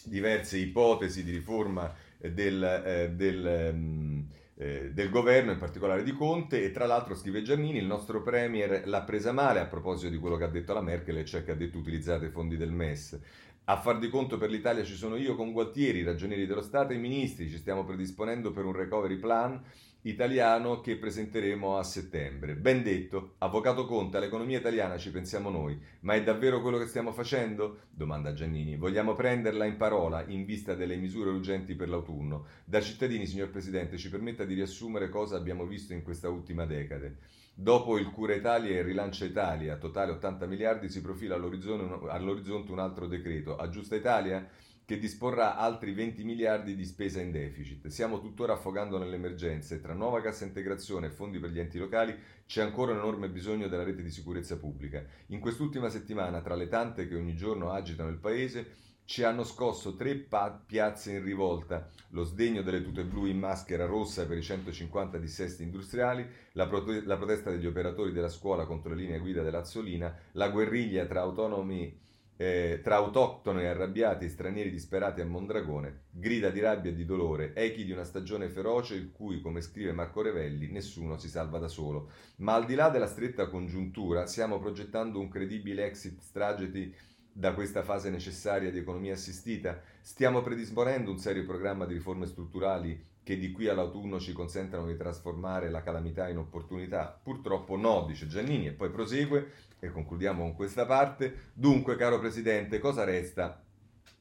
[0.04, 6.64] diverse ipotesi di riforma del, eh, del um, eh, del governo, in particolare di Conte,
[6.64, 10.36] e tra l'altro scrive Giannini, il nostro Premier l'ha presa male a proposito di quello
[10.36, 13.20] che ha detto la Merkel, cioè che ha detto utilizzate i fondi del MES.
[13.66, 16.94] A far di conto per l'Italia ci sono io con Gualtieri, i ragionieri dello Stato
[16.94, 19.62] e i ministri, ci stiamo predisponendo per un recovery plan
[20.02, 22.56] italiano che presenteremo a settembre.
[22.56, 27.12] Ben detto, Avvocato Conte, all'economia italiana ci pensiamo noi, ma è davvero quello che stiamo
[27.12, 27.80] facendo?
[27.90, 28.78] Domanda Giannini.
[28.78, 32.46] Vogliamo prenderla in parola in vista delle misure urgenti per l'autunno?
[32.64, 37.18] Da cittadini, signor Presidente, ci permetta di riassumere cosa abbiamo visto in questa ultima decade.
[37.60, 42.80] Dopo il Cura Italia e il Rilancia Italia, totale 80 miliardi, si profila all'orizzonte, un
[42.80, 43.56] altro decreto.
[43.58, 44.48] Aggiusta Italia?
[44.88, 47.88] Che disporrà altri 20 miliardi di spesa in deficit.
[47.88, 49.82] Stiamo tuttora affogando nelle emergenze.
[49.82, 53.68] Tra nuova cassa integrazione e fondi per gli enti locali c'è ancora un enorme bisogno
[53.68, 55.06] della rete di sicurezza pubblica.
[55.26, 59.98] In quest'ultima settimana, tra le tante che ogni giorno agitano il paese, ci hanno scosso
[59.98, 64.42] tre pa- piazze in rivolta, lo sdegno delle tute blu in maschera rossa per i
[64.42, 69.44] 150 dissesti industriali, la, prote- la protesta degli operatori della scuola contro le linee guida
[69.44, 72.06] dell'Azzolina, la guerriglia tra autonomi
[72.38, 77.54] eh, tra autoctoni arrabbiati e stranieri disperati a Mondragone, grida di rabbia e di dolore,
[77.56, 81.68] echi di una stagione feroce il cui, come scrive Marco Revelli, nessuno si salva da
[81.68, 82.12] solo.
[82.38, 86.94] Ma al di là della stretta congiuntura, stiamo progettando un credibile exit strategy
[87.32, 89.82] da questa fase necessaria di economia assistita?
[90.02, 94.96] Stiamo predisponendo un serio programma di riforme strutturali che di qui all'autunno ci consentano di
[94.96, 97.20] trasformare la calamità in opportunità?
[97.22, 101.52] Purtroppo no, dice Giannini e poi prosegue e concludiamo con questa parte.
[101.54, 103.62] Dunque, caro Presidente, cosa resta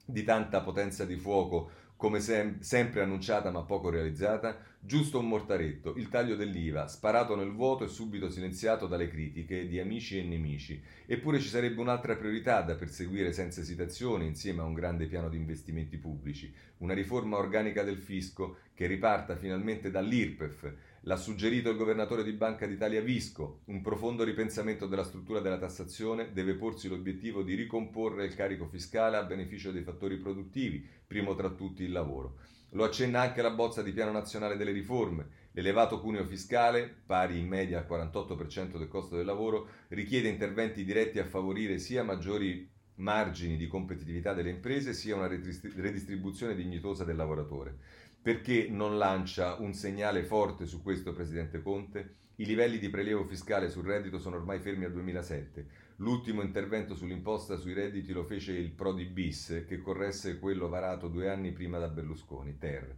[0.05, 4.59] di tanta potenza di fuoco come sem- sempre annunciata ma poco realizzata?
[4.79, 9.81] Giusto un mortaretto, il taglio dell'IVA, sparato nel vuoto e subito silenziato dalle critiche di
[9.81, 10.81] amici e nemici.
[11.07, 15.39] Eppure ci sarebbe un'altra priorità da perseguire senza esitazione insieme a un grande piano di
[15.39, 20.73] investimenti pubblici, una riforma organica del fisco che riparta finalmente dall'IRPEF,
[21.09, 23.61] L'ha suggerito il governatore di Banca d'Italia Visco.
[23.67, 29.17] Un profondo ripensamento della struttura della tassazione deve porsi l'obiettivo di ricomporre il carico fiscale
[29.17, 32.39] a beneficio dei fattori produttivi, primo tra tutti il lavoro.
[32.71, 35.29] Lo accenna anche la bozza di piano nazionale delle riforme.
[35.53, 41.21] L'elevato cuneo fiscale, pari in media al 48% del costo del lavoro, richiede interventi diretti
[41.21, 47.77] a favorire sia maggiori margini di competitività delle imprese, sia una redistribuzione dignitosa del lavoratore.
[48.27, 52.15] Perché non lancia un segnale forte su questo, Presidente Conte?
[52.39, 55.67] I livelli di prelievo fiscale sul reddito sono ormai fermi al 2007.
[55.99, 61.31] L'ultimo intervento sull'imposta sui redditi lo fece il Prodi bis, che corresse quello varato due
[61.31, 62.97] anni prima da Berlusconi, Ter.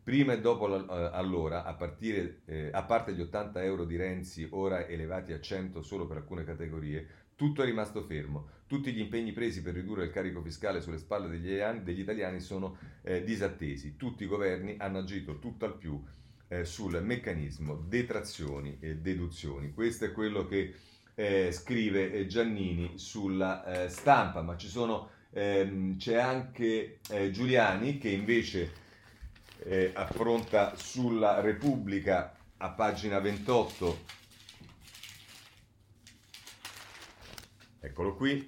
[0.00, 4.46] Prima e dopo eh, allora, a, partire, eh, a parte gli 80 euro di Renzi,
[4.52, 7.04] ora elevati a 100 solo per alcune categorie,
[7.38, 8.48] tutto è rimasto fermo.
[8.66, 13.22] Tutti gli impegni presi per ridurre il carico fiscale sulle spalle degli, italiani sono eh,
[13.22, 13.94] disattesi.
[13.96, 16.02] Tutti i governi hanno agito tutt'al più
[16.48, 19.72] eh, sul meccanismo detrazioni e deduzioni.
[19.72, 20.74] Questo è quello che
[21.14, 28.08] eh, scrive eh, Giannini sulla eh, stampa, ma sono, ehm, c'è anche eh, Giuliani che
[28.08, 28.86] invece
[29.92, 34.17] affronta sulla Repubblica a pagina 28
[37.88, 38.46] Eccolo qui.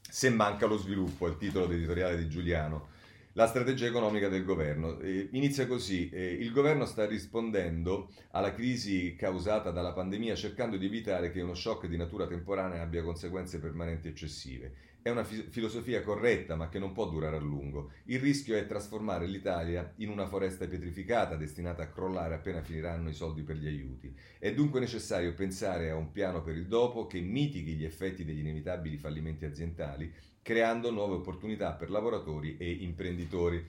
[0.00, 2.88] Se manca lo sviluppo, è il titolo editoriale di Giuliano.
[3.34, 4.98] La strategia economica del governo.
[5.00, 10.86] Eh, inizia così, eh, il governo sta rispondendo alla crisi causata dalla pandemia cercando di
[10.86, 14.72] evitare che uno shock di natura temporanea abbia conseguenze permanenti eccessive.
[15.02, 17.92] È una fi- filosofia corretta ma che non può durare a lungo.
[18.04, 23.14] Il rischio è trasformare l'Italia in una foresta pietrificata destinata a crollare appena finiranno i
[23.14, 24.14] soldi per gli aiuti.
[24.38, 28.40] È dunque necessario pensare a un piano per il dopo che mitighi gli effetti degli
[28.40, 33.64] inevitabili fallimenti aziendali, creando nuove opportunità per lavoratori e imprenditori.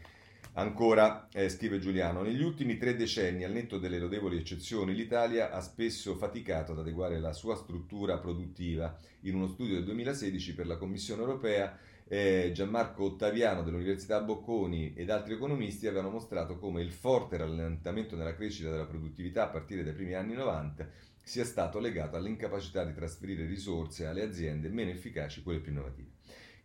[0.54, 5.62] Ancora, eh, scrive Giuliano, negli ultimi tre decenni, al netto delle lodevoli eccezioni, l'Italia ha
[5.62, 8.98] spesso faticato ad adeguare la sua struttura produttiva.
[9.22, 11.78] In uno studio del 2016 per la Commissione europea,
[12.12, 18.36] eh, Gianmarco Ottaviano dell'Università Bocconi ed altri economisti avevano mostrato come il forte rallentamento nella
[18.36, 20.90] crescita della produttività a partire dai primi anni 90
[21.24, 26.10] sia stato legato all'incapacità di trasferire risorse alle aziende meno efficaci, quelle più innovative.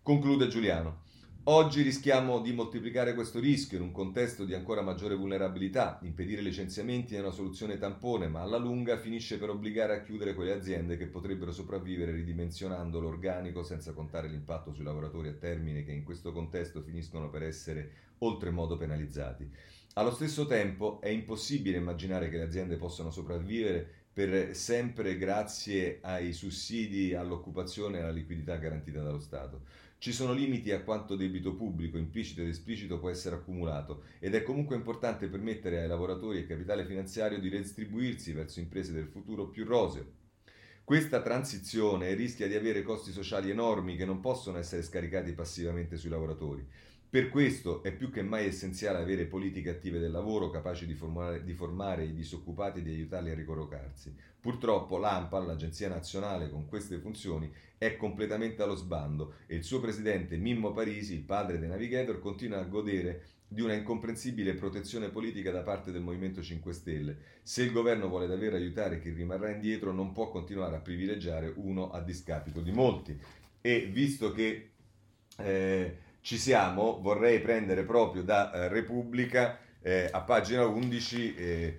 [0.02, 1.04] Conclude Giuliano.
[1.48, 6.00] Oggi rischiamo di moltiplicare questo rischio in un contesto di ancora maggiore vulnerabilità.
[6.02, 10.50] Impedire licenziamenti è una soluzione tampone, ma alla lunga finisce per obbligare a chiudere quelle
[10.50, 16.02] aziende che potrebbero sopravvivere ridimensionando l'organico senza contare l'impatto sui lavoratori a termine che in
[16.02, 19.48] questo contesto finiscono per essere oltremodo penalizzati.
[19.92, 26.32] Allo stesso tempo è impossibile immaginare che le aziende possano sopravvivere per sempre grazie ai
[26.32, 29.85] sussidi all'occupazione e alla liquidità garantita dallo Stato.
[29.98, 34.42] Ci sono limiti a quanto debito pubblico, implicito ed esplicito, può essere accumulato ed è
[34.42, 39.64] comunque importante permettere ai lavoratori e capitale finanziario di redistribuirsi verso imprese del futuro più
[39.64, 40.24] roseo.
[40.85, 46.11] Questa transizione rischia di avere costi sociali enormi che non possono essere scaricati passivamente sui
[46.11, 46.64] lavoratori.
[47.16, 51.42] Per questo è più che mai essenziale avere politiche attive del lavoro capaci di formare,
[51.44, 54.14] di formare i disoccupati e di aiutarli a ricollocarsi.
[54.38, 60.37] Purtroppo l'AMPA, l'Agenzia Nazionale con queste funzioni, è completamente allo sbando e il suo presidente
[60.37, 65.62] Mimmo Parisi, il padre dei navigator, continua a godere di una incomprensibile protezione politica da
[65.62, 67.16] parte del Movimento 5 Stelle.
[67.42, 71.88] Se il governo vuole davvero aiutare chi rimarrà indietro, non può continuare a privilegiare uno
[71.88, 73.18] a discapito di molti.
[73.62, 74.72] E visto che
[75.38, 81.78] eh, ci siamo, vorrei prendere proprio da eh, Repubblica eh, a pagina 11 eh,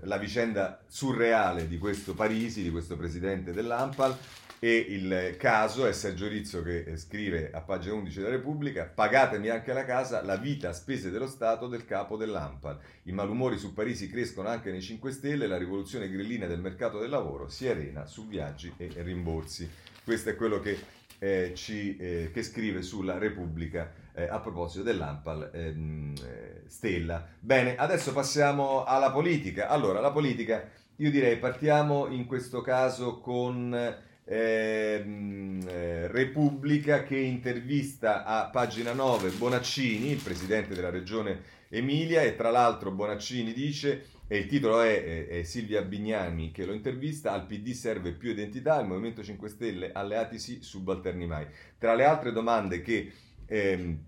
[0.00, 4.18] la vicenda surreale di questo Parisi, di questo presidente dell'Ampal,
[4.58, 9.48] e il caso è Sergio Rizzo che eh, scrive a pagina 11 della Repubblica pagatemi
[9.48, 12.80] anche la casa, la vita a spese dello Stato del capo dell'AMPAL.
[13.04, 17.10] I malumori su Parisi crescono anche nei 5 Stelle, la rivoluzione grillina del mercato del
[17.10, 19.70] lavoro si arena su viaggi e rimborsi.
[20.02, 20.78] Questo è quello che,
[21.18, 27.26] eh, ci, eh, che scrive sulla Repubblica eh, a proposito dell'AMPAL ehm, eh, Stella.
[27.38, 29.68] Bene, adesso passiamo alla politica.
[29.68, 38.24] Allora, la politica, io direi partiamo in questo caso con Ehm, eh, Repubblica che intervista
[38.24, 44.38] a pagina 9 Bonaccini, il presidente della regione Emilia, e tra l'altro Bonaccini dice, e
[44.38, 48.86] il titolo è, è, Silvia Bignami che lo intervista, al PD serve più identità, il
[48.86, 51.46] Movimento 5 Stelle alleati sì, subalterni mai.
[51.78, 53.12] Tra le altre domande che...
[53.46, 54.04] Ehm,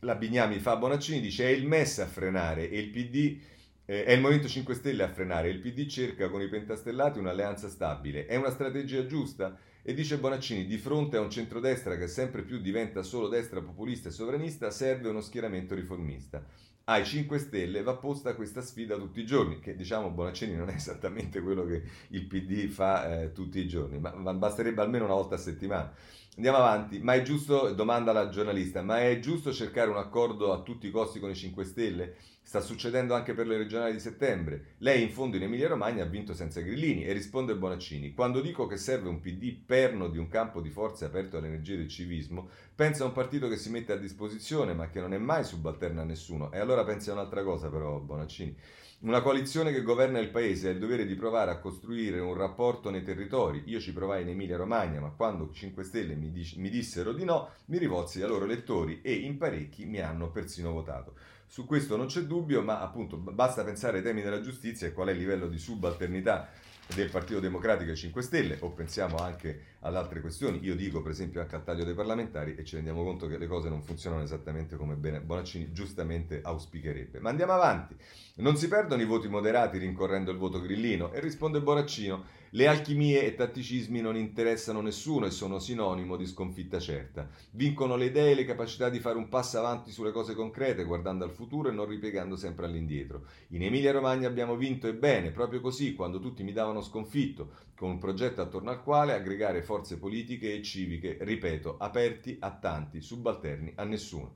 [0.00, 3.38] la Bignami fa a Bonaccini, dice è il MES a frenare e il PD
[3.84, 7.68] eh, è il Movimento 5 Stelle a frenare, il PD cerca con i pentastellati un'alleanza
[7.68, 8.26] stabile.
[8.26, 9.58] È una strategia giusta?
[9.82, 14.08] E dice Bonaccini, di fronte a un centrodestra che sempre più diventa solo destra populista
[14.08, 16.44] e sovranista, serve uno schieramento riformista.
[16.90, 20.74] Ai 5 Stelle va posta questa sfida tutti i giorni, che diciamo Bonaccini non è
[20.74, 25.14] esattamente quello che il PD fa eh, tutti i giorni, ma, ma basterebbe almeno una
[25.14, 25.94] volta a settimana.
[26.34, 30.62] Andiamo avanti, ma è giusto, domanda la giornalista, ma è giusto cercare un accordo a
[30.62, 32.16] tutti i costi con i 5 Stelle?
[32.50, 34.74] Sta succedendo anche per le regionali di settembre.
[34.78, 38.12] Lei in fondo in Emilia Romagna ha vinto senza grillini e risponde Bonaccini.
[38.12, 41.86] Quando dico che serve un PD perno di un campo di forze aperto all'energia del
[41.86, 45.44] civismo, pensa a un partito che si mette a disposizione ma che non è mai
[45.44, 46.50] subalterno a nessuno.
[46.50, 48.56] E allora pensi a un'altra cosa però, Bonaccini.
[49.02, 52.90] Una coalizione che governa il paese ha il dovere di provare a costruire un rapporto
[52.90, 53.62] nei territori.
[53.66, 57.24] Io ci provai in Emilia Romagna, ma quando 5 Stelle mi, dic- mi dissero di
[57.24, 61.14] no, mi rivolsi ai loro elettori e in parecchi mi hanno persino votato.
[61.50, 65.08] Su questo non c'è dubbio, ma appunto basta pensare ai temi della giustizia e qual
[65.08, 66.48] è il livello di subalternità
[66.94, 71.10] del Partito Democratico e 5 Stelle, o pensiamo anche ad altre questioni, io dico per
[71.10, 74.22] esempio anche al taglio dei parlamentari e ci rendiamo conto che le cose non funzionano
[74.22, 77.18] esattamente come bene Bonaccini giustamente auspicherebbe.
[77.18, 77.96] Ma andiamo avanti,
[78.36, 83.24] non si perdono i voti moderati rincorrendo il voto grillino e risponde Bonaccino le alchimie
[83.24, 87.28] e tatticismi non interessano nessuno e sono sinonimo di sconfitta certa.
[87.52, 91.24] Vincono le idee e le capacità di fare un passo avanti sulle cose concrete, guardando
[91.24, 93.26] al futuro e non ripiegando sempre all'indietro.
[93.50, 97.90] In Emilia Romagna abbiamo vinto e bene, proprio così, quando tutti mi davano sconfitto, con
[97.90, 103.74] un progetto attorno al quale aggregare forze politiche e civiche, ripeto, aperti a tanti, subalterni
[103.76, 104.34] a nessuno.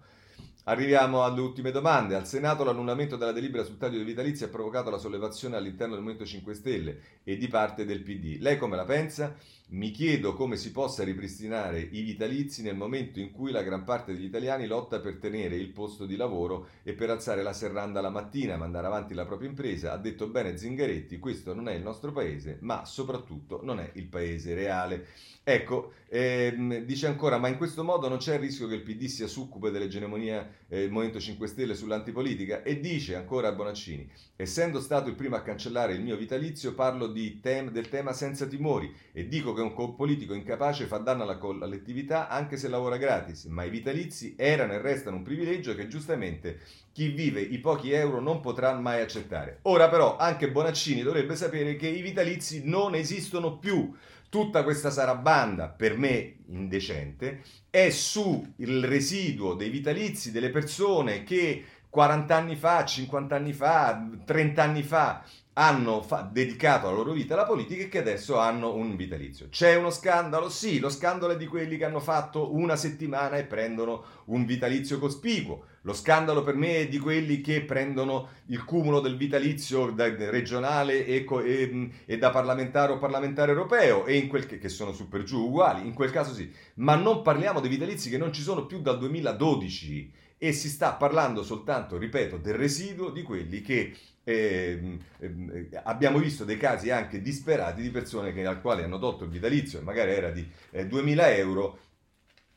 [0.66, 2.14] Arriviamo alle ultime domande.
[2.14, 6.02] Al Senato l'annullamento della delibera sul taglio dei vitalizi ha provocato la sollevazione all'interno del
[6.02, 8.38] Movimento 5 Stelle e di parte del PD.
[8.40, 9.36] Lei come la pensa?
[9.66, 14.12] Mi chiedo come si possa ripristinare i vitalizi nel momento in cui la gran parte
[14.12, 18.10] degli italiani lotta per tenere il posto di lavoro e per alzare la serranda la
[18.10, 19.92] mattina, mandare avanti la propria impresa.
[19.92, 24.06] Ha detto bene Zingaretti, questo non è il nostro paese, ma soprattutto non è il
[24.06, 25.06] paese reale.
[25.46, 29.04] Ecco, ehm, dice ancora, ma in questo modo non c'è il rischio che il PD
[29.06, 32.62] sia succube dell'egemonia del eh, Movimento 5 Stelle sull'antipolitica?
[32.62, 37.12] E dice ancora Bonaccini, essendo stato il primo a cancellare il mio vitalizio, parlo
[37.42, 42.28] tem- del tema senza timori e dico che un politico incapace fa danno alla collettività
[42.28, 46.60] anche se lavora gratis, ma i vitalizi erano e restano un privilegio che giustamente
[46.92, 49.60] chi vive i pochi euro non potrà mai accettare.
[49.62, 53.94] Ora però anche Bonaccini dovrebbe sapere che i vitalizi non esistono più
[54.28, 62.36] tutta questa sarabanda, per me indecente, è sul residuo dei vitalizi delle persone che 40
[62.36, 65.24] anni fa, 50 anni fa, 30 anni fa
[65.54, 69.48] hanno fa- dedicato la loro vita alla politica e che adesso hanno un vitalizio.
[69.50, 70.48] C'è uno scandalo?
[70.48, 74.98] Sì, lo scandalo è di quelli che hanno fatto una settimana e prendono un vitalizio
[74.98, 75.66] cospicuo.
[75.82, 81.06] Lo scandalo per me è di quelli che prendono il cumulo del vitalizio da, regionale
[81.06, 85.86] e, e, e, da parlamentare o parlamentare europeo, e che, che sono super giù uguali,
[85.86, 86.50] in quel caso sì.
[86.76, 90.94] Ma non parliamo dei vitalizi che non ci sono più dal 2012 e si sta
[90.94, 93.94] parlando soltanto, ripeto, del residuo di quelli che
[94.24, 99.24] eh, eh, abbiamo visto dei casi anche disperati di persone che, al quale hanno tolto
[99.24, 101.78] il vitalizio, magari era di eh, 2000 euro,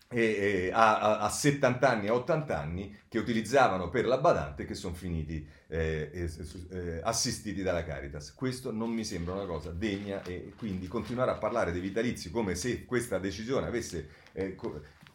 [0.09, 4.93] e, a, a, 70 anni, a 80 anni, che utilizzavano per la badante che sono
[4.93, 6.29] finiti eh,
[6.69, 8.33] eh, assistiti dalla Caritas.
[8.33, 12.55] Questo non mi sembra una cosa degna e quindi continuare a parlare dei vitalizi come
[12.55, 14.09] se questa decisione avesse...
[14.31, 14.55] Eh,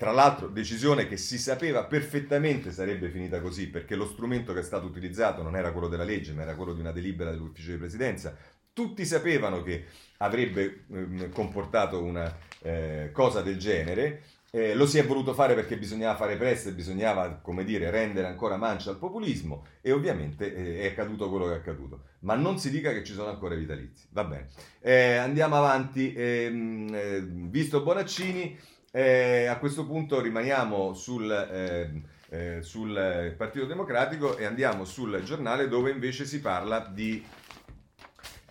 [0.03, 4.65] tra l'altro, decisione che si sapeva perfettamente sarebbe finita così, perché lo strumento che è
[4.65, 7.77] stato utilizzato non era quello della legge, ma era quello di una delibera dell'ufficio di
[7.77, 8.37] presidenza.
[8.73, 9.85] Tutti sapevano che
[10.17, 14.23] avrebbe eh, comportato una eh, cosa del genere.
[14.51, 18.27] Eh, lo si è voluto fare perché bisognava fare presto e bisognava, come dire, rendere
[18.27, 22.07] ancora mancia al populismo e ovviamente eh, è accaduto quello che è accaduto.
[22.23, 24.09] Ma non si dica che ci sono ancora i vitalizi.
[24.11, 24.49] Va bene.
[24.81, 26.13] Eh, andiamo avanti.
[26.13, 28.59] Ehm, eh, visto Bonaccini,
[28.93, 35.67] eh, a questo punto rimaniamo sul, eh, eh, sul Partito Democratico e andiamo sul giornale
[35.67, 37.25] dove invece si parla di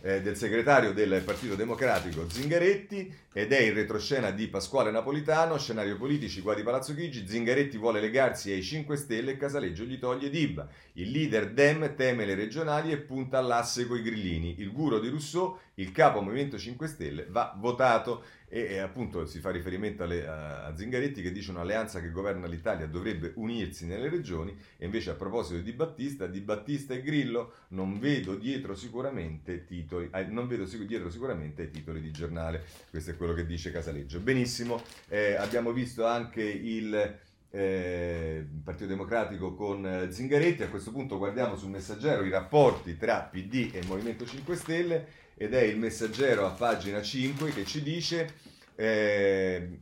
[0.02, 5.96] eh, del segretario del Partito Democratico Zingaretti ed è in retroscena di Pasquale Napolitano, scenario
[5.96, 10.30] politici qua di Palazzo Chigi, Zingaretti vuole legarsi ai 5 Stelle e Casaleggio gli toglie
[10.30, 10.68] Dibba.
[10.94, 14.56] Il leader Dem teme le regionali e punta all'asse coi grillini.
[14.58, 18.24] Il guru di Rousseau, il capo Movimento 5 Stelle, va votato.
[18.54, 22.86] E, e appunto si fa riferimento alle, a, Zingaretti che dice un'alleanza che governa l'Italia
[22.86, 27.98] dovrebbe unirsi nelle regioni e invece a proposito di Battista, di Battista e Grillo non
[27.98, 33.34] vedo dietro sicuramente titoli, eh, non vedo dietro sicuramente titoli di giornale, questo è quello
[33.34, 34.20] che dice Casaleggio.
[34.20, 37.20] Benissimo, eh, abbiamo visto anche il
[37.52, 40.64] eh, Partito Democratico con eh, Zingaretti.
[40.64, 45.54] A questo punto guardiamo sul messaggero i rapporti tra PD e Movimento 5 Stelle ed
[45.54, 48.34] è il messaggero a pagina 5 che ci dice...
[48.76, 49.80] Eh,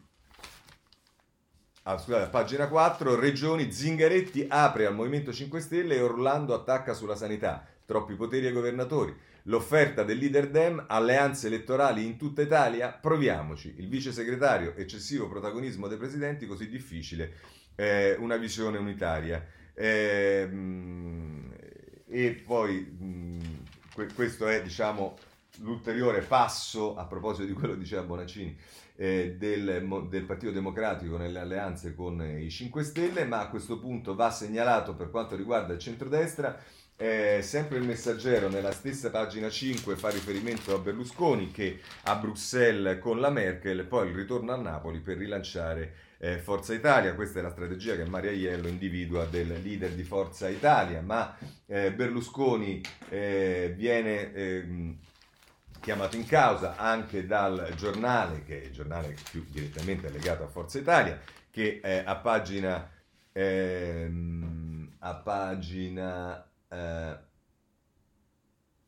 [1.84, 7.16] ah, scusate, pagina 4, Regioni Zingaretti apre al Movimento 5 Stelle e Orlando attacca sulla
[7.16, 7.66] sanità.
[7.86, 9.16] Troppi poteri ai governatori.
[9.44, 13.76] L'offerta del leader Dem, alleanze elettorali in tutta Italia, proviamoci.
[13.78, 17.34] Il vice segretario, eccessivo protagonismo dei presidenti, così difficile
[17.80, 19.44] eh, una visione unitaria.
[19.74, 20.50] Eh,
[22.08, 25.18] e poi mh, questo è diciamo,
[25.60, 28.58] l'ulteriore passo, a proposito di quello che diceva Bonaccini,
[28.96, 34.16] eh, del, del, Partito Democratico nelle alleanze con i 5 Stelle, ma a questo punto
[34.16, 36.60] va segnalato per quanto riguarda il centrodestra,
[36.98, 43.00] eh, sempre il messaggero nella stessa pagina 5 fa riferimento a Berlusconi che a Bruxelles
[43.00, 47.16] con la Merkel, poi il ritorno a Napoli per rilanciare eh, Forza Italia.
[47.16, 51.94] Questa è la strategia che Maria Iello individua del leader di Forza Italia, ma eh,
[51.94, 54.98] Berlusconi eh, viene ehm,
[55.80, 60.80] chiamato in causa anche dal giornale, che è il giornale più direttamente legato a Forza
[60.80, 61.20] Italia,
[61.50, 62.90] che a pagina,
[63.32, 66.46] ehm, a pagina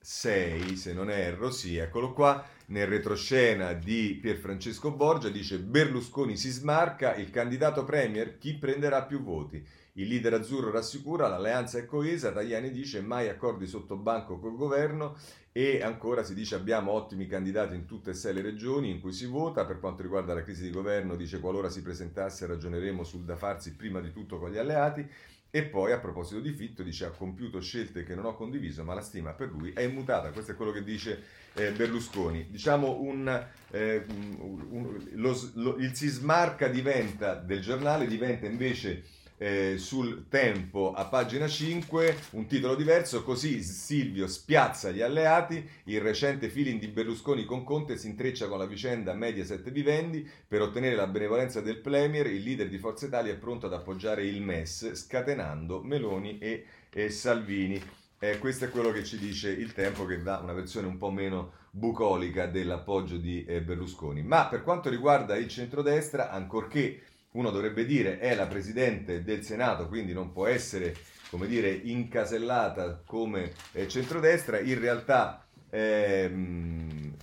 [0.04, 6.50] 6, se non erro, sì, eccolo qua, nel retroscena di Pierfrancesco Borgia dice Berlusconi si
[6.50, 9.64] smarca, il candidato premier, chi prenderà più voti?
[9.94, 15.18] Il leader azzurro rassicura, l'alleanza è coesa, Tajani dice mai accordi sotto banco col governo
[15.52, 19.12] e ancora si dice abbiamo ottimi candidati in tutte e sei le regioni in cui
[19.12, 23.26] si vota, per quanto riguarda la crisi di governo dice qualora si presentasse ragioneremo sul
[23.26, 25.06] da farsi prima di tutto con gli alleati
[25.54, 28.94] e poi a proposito di Fitto dice ha compiuto scelte che non ho condiviso, ma
[28.94, 30.32] la stima per lui è immutata.
[30.32, 31.22] Questo è quello che dice
[31.56, 32.48] eh, Berlusconi.
[32.50, 34.06] Diciamo un, eh,
[34.40, 39.04] un, lo, lo, il Sismarca diventa del giornale, diventa invece
[39.42, 46.00] eh, sul tempo a pagina 5, un titolo diverso, così Silvio spiazza gli alleati, il
[46.00, 50.96] recente feeling di Berlusconi con Conte si intreccia con la vicenda Mediaset Vivendi, per ottenere
[50.96, 54.94] la benevolenza del Premier il leader di Forza Italia è pronto ad appoggiare il MES,
[54.94, 57.82] scatenando Meloni e, e Salvini.
[58.20, 61.10] Eh, questo è quello che ci dice il tempo che dà una versione un po'
[61.10, 64.22] meno bucolica dell'appoggio di eh, Berlusconi.
[64.22, 67.02] Ma per quanto riguarda il centrodestra, ancorché
[67.32, 70.96] uno dovrebbe dire è la Presidente del Senato, quindi non può essere,
[71.30, 77.16] come dire, incasellata come eh, centrodestra, in realtà ehm,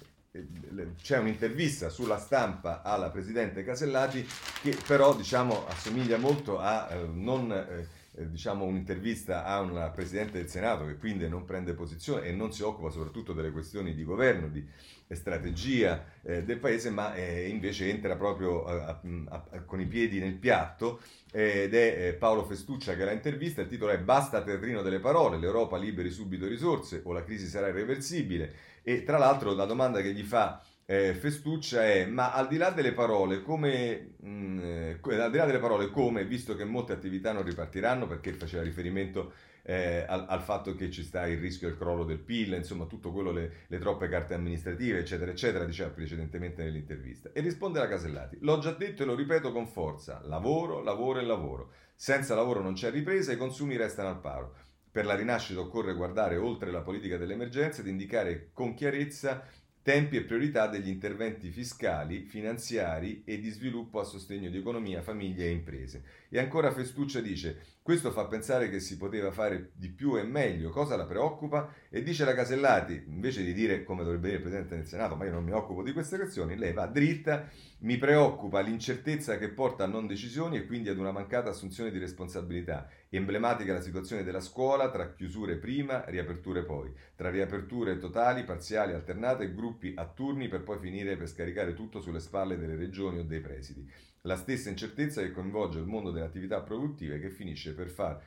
[1.01, 4.27] c'è un'intervista sulla stampa alla Presidente Casellati
[4.63, 7.53] che però diciamo, assomiglia molto a eh, non...
[7.53, 12.53] Eh, diciamo, un'intervista a una Presidente del Senato che quindi non prende posizione e non
[12.53, 14.67] si occupa soprattutto delle questioni di governo, di
[15.15, 20.19] strategia eh, del Paese, ma eh, invece entra proprio a, a, a, con i piedi
[20.19, 21.01] nel piatto
[21.31, 25.39] ed è eh, Paolo Festuccia che la intervista, il titolo è Basta terreno delle parole,
[25.39, 28.53] l'Europa liberi subito risorse o la crisi sarà irreversibile
[28.83, 32.71] e tra l'altro la domanda che gli fa eh, Festuccia è, ma al di là
[32.71, 36.95] delle parole, come, mh, mm, eh, al di là delle parole, come, visto che molte
[36.95, 39.33] attività non ripartiranno, perché faceva riferimento
[39.69, 43.13] eh, al, al, fatto che ci sta il rischio del crollo del PIL, insomma tutto
[43.13, 47.33] quello, le, le troppe carte amministrative, eccetera, eccetera, diceva precedentemente nell'intervista.
[47.35, 51.25] E risponde la Casellati, l'ho già detto e lo ripeto con forza, lavoro, lavoro e
[51.25, 51.73] lavoro.
[51.95, 54.55] Senza lavoro non c'è ripresa, i consumi restano al paro.
[54.91, 59.45] Per la rinascita occorre guardare oltre la politica dell'emergenza ed indicare con chiarezza
[59.83, 65.47] tempi e priorità degli interventi fiscali, finanziari e di sviluppo a sostegno di economia, famiglie
[65.47, 66.03] e imprese.
[66.29, 70.71] E ancora Festuccia dice, questo fa pensare che si poteva fare di più e meglio,
[70.71, 71.73] cosa la preoccupa?
[71.89, 75.25] E dice la Casellati, invece di dire come dovrebbe dire il Presidente del Senato, ma
[75.25, 77.49] io non mi occupo di queste questioni, lei va dritta,
[77.81, 81.99] mi preoccupa l'incertezza che porta a non decisioni e quindi ad una mancata assunzione di
[81.99, 82.89] responsabilità.
[83.09, 89.55] Emblematica la situazione della scuola tra chiusure prima, riaperture poi, tra riaperture totali, parziali, alternate
[89.55, 93.41] gruppi a turni per poi finire per scaricare tutto sulle spalle delle regioni o dei
[93.41, 93.89] presidi.
[94.23, 98.21] La stessa incertezza che coinvolge il mondo delle attività produttive che finisce per far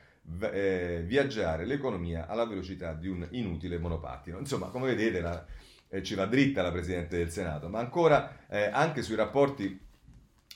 [0.51, 4.37] eh, viaggiare l'economia alla velocità di un inutile monopattino.
[4.37, 5.45] Insomma, come vedete, la,
[5.91, 9.79] eh, ci va dritta la Presidente del Senato, ma ancora eh, anche sui rapporti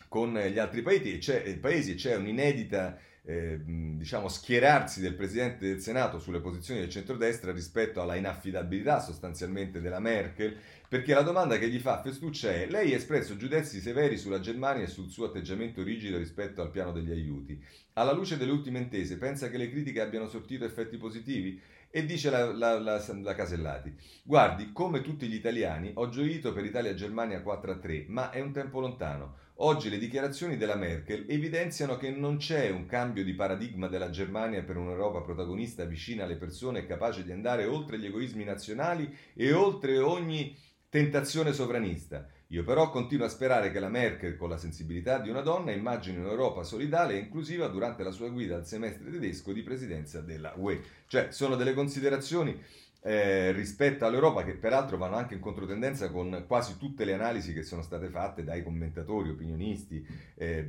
[0.07, 6.19] con gli altri paesi c'è, paesi, c'è un'inedita eh, diciamo, schierarsi del Presidente del Senato
[6.19, 10.55] sulle posizioni del centrodestra rispetto alla inaffidabilità sostanzialmente della Merkel,
[10.87, 14.83] perché la domanda che gli fa Festuccia è lei ha espresso giudizi severi sulla Germania
[14.83, 17.61] e sul suo atteggiamento rigido rispetto al piano degli aiuti.
[17.93, 21.59] Alla luce delle ultime intese, pensa che le critiche abbiano sortito effetti positivi?
[21.95, 26.65] E dice la, la, la, la, Casellati, guardi, come tutti gli italiani, ho gioito per
[26.65, 29.37] Italia-Germania 4-3, ma è un tempo lontano.
[29.59, 34.61] Oggi le dichiarazioni della Merkel evidenziano che non c'è un cambio di paradigma della Germania
[34.61, 39.53] per un'Europa protagonista vicina alle persone e capace di andare oltre gli egoismi nazionali e
[39.53, 40.53] oltre ogni
[40.89, 42.27] tentazione sovranista.
[42.49, 46.19] Io però continuo a sperare che la Merkel, con la sensibilità di una donna, immagini
[46.19, 50.81] un'Europa solidale e inclusiva durante la sua guida al semestre tedesco di presidenza della UE.
[51.07, 52.61] Cioè, sono delle considerazioni
[53.01, 57.61] eh, rispetto all'Europa che peraltro vanno anche in controtendenza con quasi tutte le analisi che
[57.61, 60.67] sono state fatte dai commentatori, opinionisti, eh,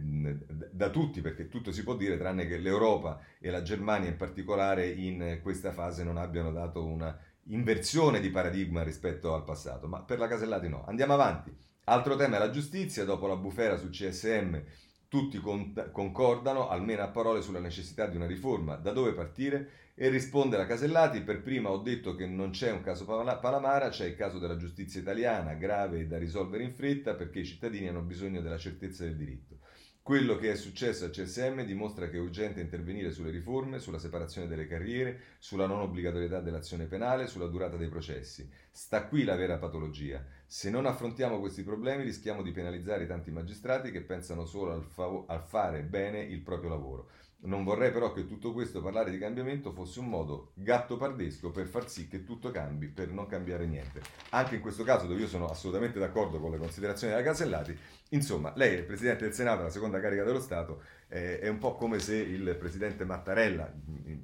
[0.71, 4.89] da tutti, perché tutto si può dire tranne che l'Europa e la Germania in particolare
[4.89, 7.19] in questa fase non abbiano dato una
[7.49, 10.85] inversione di paradigma rispetto al passato, ma per la Casellati no.
[10.87, 11.55] Andiamo avanti.
[11.85, 14.61] Altro tema è la giustizia, dopo la bufera sul CSM
[15.09, 18.77] tutti con- concordano, almeno a parole, sulla necessità di una riforma.
[18.77, 19.85] Da dove partire?
[19.95, 24.07] E risponde la Casellati, per prima ho detto che non c'è un caso Palamara, c'è
[24.07, 28.03] il caso della giustizia italiana, grave e da risolvere in fretta, perché i cittadini hanno
[28.03, 29.59] bisogno della certezza del diritto.
[30.07, 34.47] Quello che è successo a CSM dimostra che è urgente intervenire sulle riforme, sulla separazione
[34.47, 38.49] delle carriere, sulla non obbligatorietà dell'azione penale, sulla durata dei processi.
[38.71, 40.25] Sta qui la vera patologia.
[40.47, 44.85] Se non affrontiamo questi problemi rischiamo di penalizzare i tanti magistrati che pensano solo al,
[44.85, 47.09] fav- al fare bene il proprio lavoro.
[47.39, 51.89] Non vorrei però che tutto questo parlare di cambiamento fosse un modo gattopardesco per far
[51.89, 54.01] sì che tutto cambi, per non cambiare niente.
[54.31, 57.79] Anche in questo caso, dove io sono assolutamente d'accordo con le considerazioni della Casellati,
[58.11, 61.59] insomma, lei è il Presidente del Senato, la seconda carica dello Stato, eh, è un
[61.59, 63.73] po' come se il Presidente Mattarella,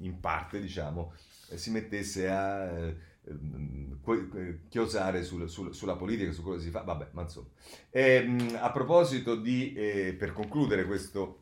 [0.00, 1.12] in parte diciamo,
[1.50, 2.64] eh, si mettesse a...
[2.66, 3.10] Eh,
[4.68, 7.46] chiosare sul, sul, sulla politica, su che si fa, vabbè, ma insomma.
[7.88, 11.41] Eh, a proposito di, eh, per concludere questo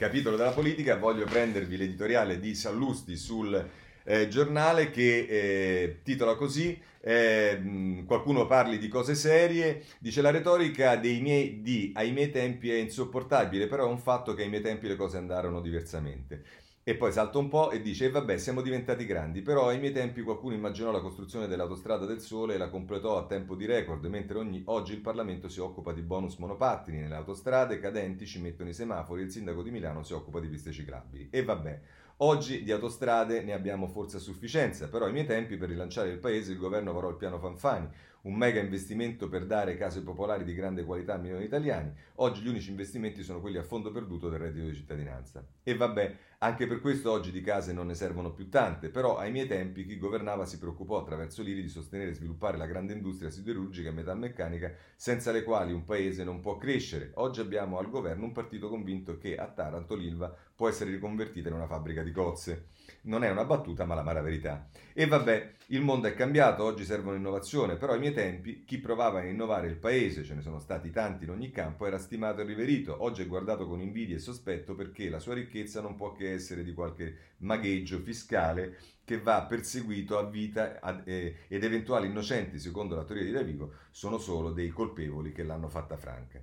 [0.00, 3.68] capitolo della politica, voglio prendervi l'editoriale di Sallusti sul
[4.04, 10.96] eh, giornale che eh, titola così, eh, qualcuno parli di cose serie, dice la retorica
[10.96, 14.62] dei miei di ai miei tempi è insopportabile, però è un fatto che ai miei
[14.62, 16.44] tempi le cose andarono diversamente.
[16.90, 20.22] E poi salta un po' e dice: Vabbè, siamo diventati grandi, però ai miei tempi
[20.22, 24.38] qualcuno immaginò la costruzione dell'autostrada del Sole e la completò a tempo di record, mentre
[24.38, 28.74] ogni, oggi il Parlamento si occupa di bonus monopattini, nelle autostrade cadenti ci mettono i
[28.74, 31.28] semafori, il sindaco di Milano si occupa di piste ciclabili.
[31.30, 31.80] E vabbè.
[32.22, 36.18] Oggi di autostrade ne abbiamo forse a sufficienza, però ai miei tempi per rilanciare il
[36.18, 37.88] paese il governo varò il piano Fanfani,
[38.22, 41.90] un mega investimento per dare case popolari di grande qualità a milioni di italiani.
[42.16, 45.42] Oggi gli unici investimenti sono quelli a fondo perduto del reddito di cittadinanza.
[45.62, 49.30] E vabbè, anche per questo oggi di case non ne servono più tante, però ai
[49.30, 53.28] miei tempi chi governava si preoccupò attraverso l'IRI di sostenere e sviluppare la grande industria
[53.28, 57.10] siderurgica e metalmeccanica senza le quali un paese non può crescere.
[57.16, 61.54] Oggi abbiamo al governo un partito convinto che a Taranto l'Ilva può essere riconvertita in
[61.54, 62.68] una fabbrica di cozze.
[63.02, 64.68] Non è una battuta, ma la mala verità.
[64.92, 69.20] E vabbè, il mondo è cambiato, oggi servono innovazione, però ai miei tempi chi provava
[69.20, 72.44] a innovare il paese, ce ne sono stati tanti in ogni campo, era stimato e
[72.44, 73.02] riverito.
[73.02, 76.62] Oggi è guardato con invidia e sospetto perché la sua ricchezza non può che essere
[76.64, 82.94] di qualche magheggio fiscale che va perseguito a vita ad, eh, ed eventuali innocenti, secondo
[82.94, 86.40] la teoria di Davigo, sono solo dei colpevoli che l'hanno fatta franca.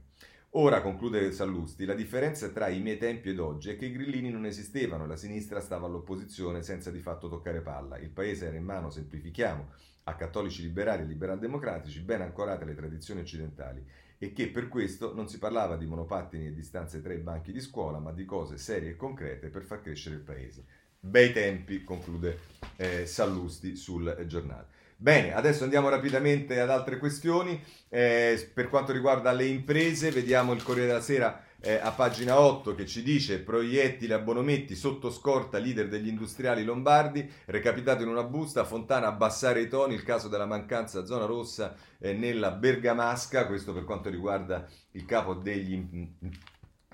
[0.51, 4.31] Ora, conclude Sallusti, la differenza tra i miei tempi ed oggi è che i grillini
[4.31, 7.97] non esistevano e la sinistra stava all'opposizione senza di fatto toccare palla.
[7.97, 9.67] Il paese era in mano, semplifichiamo,
[10.03, 13.85] a cattolici liberali e liberal-democratici ben ancorate alle tradizioni occidentali
[14.17, 17.59] e che per questo non si parlava di monopattini e distanze tra i banchi di
[17.59, 20.65] scuola, ma di cose serie e concrete per far crescere il paese.
[20.99, 22.39] Bei tempi, conclude
[22.75, 24.75] eh, Sallusti sul giornale.
[24.99, 27.63] Bene, adesso andiamo rapidamente ad altre questioni.
[27.87, 32.75] Eh, per quanto riguarda le imprese, vediamo il Corriere della Sera eh, a pagina 8
[32.75, 38.23] che ci dice proiettili a Bonometti sotto scorta leader degli industriali lombardi, recapitato in una
[38.23, 43.73] busta, Fontana abbassare i toni, il caso della mancanza zona rossa eh, nella Bergamasca, questo
[43.73, 46.07] per quanto riguarda il capo degli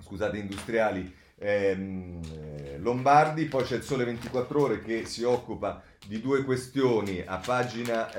[0.01, 6.21] scusate, industriali ehm, eh, lombardi, poi c'è il Sole 24 ore che si occupa di
[6.21, 7.21] due questioni.
[7.25, 8.09] A pagina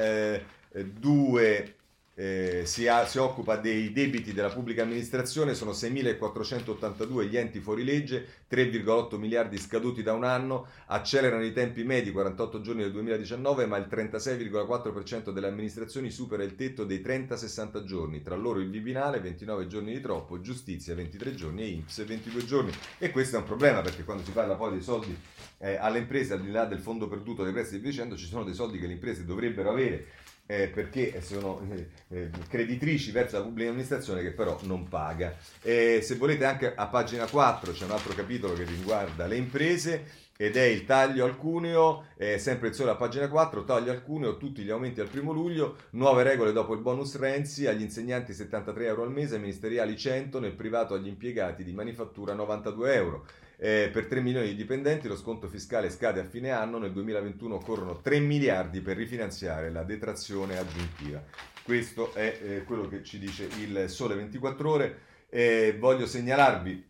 [0.72, 1.76] 2
[2.16, 7.84] eh, si, ha, si, occupa dei debiti della pubblica amministrazione, sono 6.482 gli enti fuori
[7.84, 13.66] legge, 3,8 miliardi scaduti da un anno, accelerano i tempi medi 48 giorni del 2019,
[13.66, 19.18] ma il 36,4% delle amministrazioni supera il tetto dei 30-60 giorni, tra loro il Viminale
[19.20, 22.72] 29 giorni di troppo, Giustizia 23 giorni e Inps 22 giorni.
[22.98, 25.16] E questo è un problema perché quando si parla poi dei soldi
[25.58, 28.44] eh, alle imprese, al di là del fondo perduto dei prestiti e dicendo, ci sono
[28.44, 30.06] dei soldi che le imprese dovrebbero avere
[30.46, 35.36] eh, perché sono eh, eh, creditrici verso la pubblica amministrazione che però non paga.
[35.60, 40.56] se volete anche a pagina 4 c'è un altro capitolo che riguarda le imprese ed
[40.56, 44.36] è il taglio al cuneo, eh, sempre il sole a pagina 4, taglio al cuneo,
[44.36, 48.86] tutti gli aumenti al primo luglio, nuove regole dopo il bonus Renzi, agli insegnanti 73
[48.86, 53.26] euro al mese, ministeriali 100, nel privato agli impiegati di manifattura 92 euro.
[53.56, 57.54] Eh, per 3 milioni di dipendenti lo sconto fiscale scade a fine anno, nel 2021
[57.54, 61.22] occorrono 3 miliardi per rifinanziare la detrazione aggiuntiva.
[61.62, 64.98] Questo è eh, quello che ci dice il Sole 24 ore.
[65.28, 66.88] Eh, voglio segnalarvi,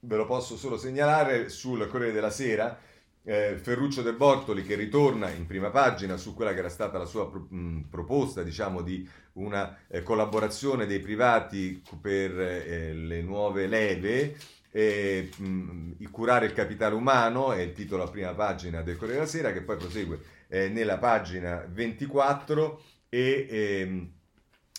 [0.00, 2.78] ve lo posso solo segnalare, sul Corriere della Sera,
[3.28, 7.04] eh, Ferruccio De Bortoli che ritorna in prima pagina su quella che era stata la
[7.04, 13.66] sua pro- mh, proposta diciamo, di una eh, collaborazione dei privati per eh, le nuove
[13.66, 14.34] leve
[14.70, 19.30] e, mh, curare il capitale umano è il titolo a prima pagina del Corriere della
[19.30, 24.12] Sera che poi prosegue eh, nella pagina 24 e ehm,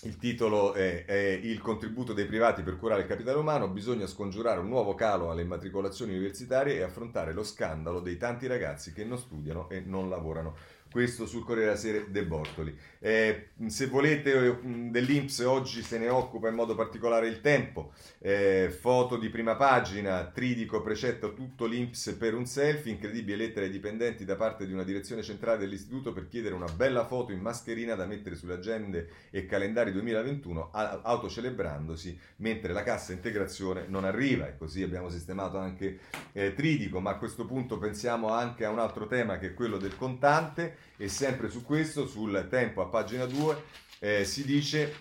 [0.03, 3.67] il titolo è, è, Il contributo dei privati per curare il capitale umano.
[3.67, 8.93] Bisogna scongiurare un nuovo calo alle immatricolazioni universitarie e affrontare lo scandalo dei tanti ragazzi
[8.93, 10.55] che non studiano e non lavorano
[10.91, 12.75] questo sul Corriere della Sera De Bortoli.
[12.99, 14.57] Eh, se volete eh,
[14.89, 20.25] dell'Inps oggi se ne occupa in modo particolare il tempo, eh, foto di prima pagina,
[20.25, 24.83] Tridico precetta tutto l'Inps per un selfie, incredibile lettera ai dipendenti da parte di una
[24.83, 29.45] direzione centrale dell'istituto per chiedere una bella foto in mascherina da mettere sulle agende e
[29.45, 34.47] calendari 2021 autocelebrandosi mentre la cassa integrazione non arriva.
[34.47, 35.99] E così abbiamo sistemato anche
[36.33, 39.77] eh, Tridico, ma a questo punto pensiamo anche a un altro tema che è quello
[39.77, 43.63] del contante e sempre su questo, sul tempo a pagina 2,
[43.99, 44.93] eh, si dice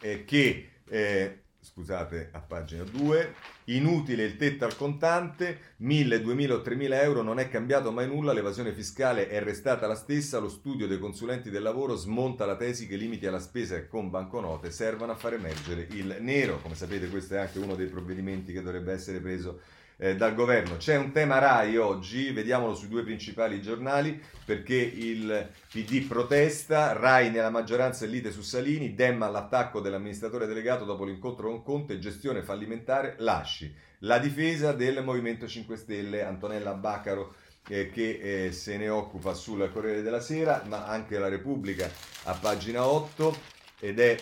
[0.00, 3.34] eh, che, eh, scusate, a pagina 2,
[3.66, 8.32] inutile il tetto al contante, 1000, 2000 o 3000 euro, non è cambiato mai nulla,
[8.32, 12.86] l'evasione fiscale è restata la stessa, lo studio dei consulenti del lavoro smonta la tesi
[12.86, 16.60] che limiti alla spesa con banconote servono a far emergere il nero.
[16.60, 19.60] Come sapete questo è anche uno dei provvedimenti che dovrebbe essere preso
[20.02, 20.78] eh, dal governo.
[20.78, 27.30] C'è un tema RAI oggi, vediamolo sui due principali giornali, perché il PD protesta, RAI
[27.30, 32.42] nella maggioranza e lite su Salini, Dem all'attacco dell'amministratore delegato dopo l'incontro con Conte, gestione
[32.42, 33.72] fallimentare, lasci.
[34.00, 37.36] La difesa del Movimento 5 Stelle, Antonella Baccaro
[37.68, 41.88] eh, che eh, se ne occupa sul Corriere della Sera, ma anche la Repubblica
[42.24, 43.36] a pagina 8
[43.78, 44.16] ed è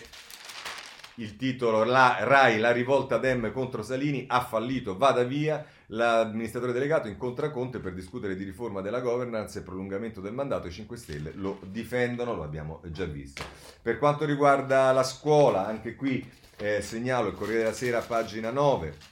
[1.15, 5.65] il titolo la, Rai, la rivolta Dem contro Salini ha fallito, vada via.
[5.87, 10.67] L'amministratore delegato incontra Conte per discutere di riforma della governance e prolungamento del mandato.
[10.67, 13.43] I 5 Stelle lo difendono, lo abbiamo già visto.
[13.81, 16.25] Per quanto riguarda la scuola, anche qui
[16.57, 19.10] eh, segnalo il Corriere della Sera, pagina 9.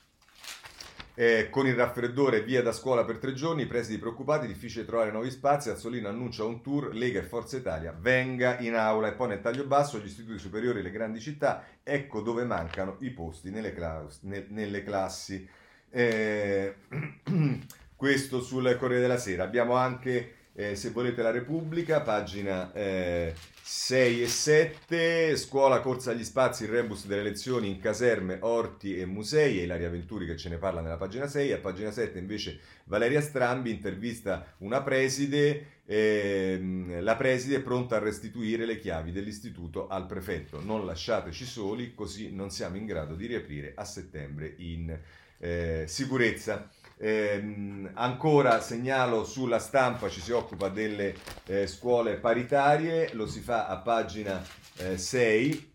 [1.19, 5.11] Eh, con il raffreddore via da scuola per tre giorni, i presidi preoccupati, difficile trovare
[5.11, 9.27] nuovi spazi, Azzolino annuncia un tour, Lega e Forza Italia, venga in aula e poi
[9.27, 13.49] nel taglio basso gli istituti superiori e le grandi città, ecco dove mancano i posti
[13.49, 15.45] nelle, claus- ne- nelle classi.
[15.89, 16.75] Eh,
[17.97, 19.43] questo sul Corriere della Sera.
[19.43, 26.25] Abbiamo anche, eh, se volete, la Repubblica, pagina eh, 6 e 7, scuola corsa agli
[26.25, 30.49] spazi, il rebus delle lezioni in caserme, orti e musei, e Ilaria Venturi che ce
[30.49, 37.03] ne parla nella pagina 6, a pagina 7 invece Valeria Strambi intervista una preside, ehm,
[37.03, 42.35] la preside è pronta a restituire le chiavi dell'istituto al prefetto, non lasciateci soli, così
[42.35, 44.99] non siamo in grado di riaprire a settembre in
[45.37, 46.69] eh, sicurezza.
[47.01, 53.67] Eh, ancora segnalo sulla stampa ci si occupa delle eh, scuole paritarie, lo si fa
[53.67, 54.45] a pagina
[54.75, 55.69] eh, 6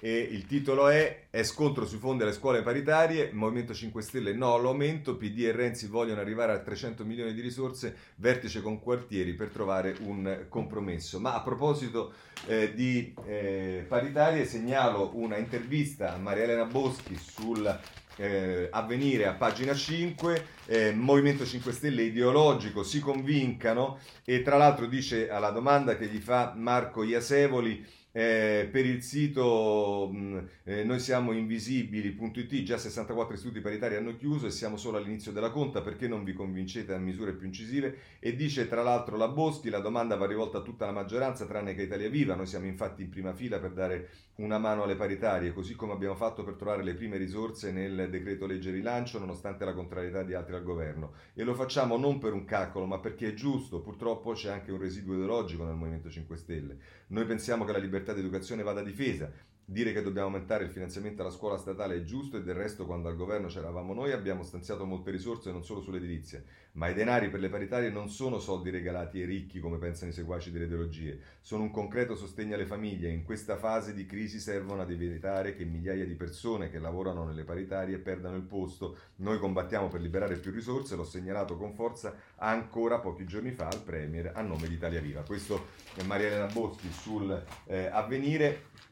[0.00, 4.54] e il titolo è È scontro sui fondi alle scuole paritarie, Movimento 5 Stelle no
[4.54, 9.48] all'aumento, PD e Renzi vogliono arrivare a 300 milioni di risorse, vertice con quartieri per
[9.48, 11.18] trovare un compromesso.
[11.20, 12.12] Ma a proposito
[12.46, 17.78] eh, di eh, paritarie segnalo una intervista a Maria Elena Boschi sul
[18.18, 24.86] eh, avvenire a pagina 5, eh, Movimento 5 Stelle ideologico, si convincano e tra l'altro
[24.86, 30.98] dice alla domanda che gli fa Marco Iasevoli eh, per il sito mh, eh, noi
[30.98, 36.08] siamo invisibili.it, già 64 istituti paritari hanno chiuso e siamo solo all'inizio della conta, perché
[36.08, 37.98] non vi convincete a misure più incisive?
[38.18, 41.74] E dice tra l'altro la Boschi, la domanda va rivolta a tutta la maggioranza tranne
[41.74, 44.08] che Italia Viva, noi siamo infatti in prima fila per dare
[44.38, 48.46] una mano alle paritarie, così come abbiamo fatto per trovare le prime risorse nel decreto
[48.46, 51.14] legge rilancio, nonostante la contrarietà di altri al governo.
[51.34, 54.78] E lo facciamo non per un calcolo, ma perché è giusto, purtroppo c'è anche un
[54.78, 56.78] residuo ideologico nel Movimento 5 Stelle.
[57.08, 59.28] Noi pensiamo che la libertà di educazione vada difesa,
[59.70, 63.06] Dire che dobbiamo aumentare il finanziamento alla scuola statale è giusto e del resto quando
[63.06, 66.42] al governo c'eravamo noi abbiamo stanziato molte risorse non solo sull'edilizia,
[66.72, 70.14] ma i denari per le paritarie non sono soldi regalati ai ricchi come pensano i
[70.14, 74.40] seguaci delle ideologie, sono un concreto sostegno alle famiglie e in questa fase di crisi
[74.40, 78.96] servono ad evitare che migliaia di persone che lavorano nelle paritarie perdano il posto.
[79.16, 83.82] Noi combattiamo per liberare più risorse, l'ho segnalato con forza ancora pochi giorni fa al
[83.82, 85.20] Premier a nome di Italia Viva.
[85.24, 88.86] Questo è Maria Elena Boschi sul eh, avvenire.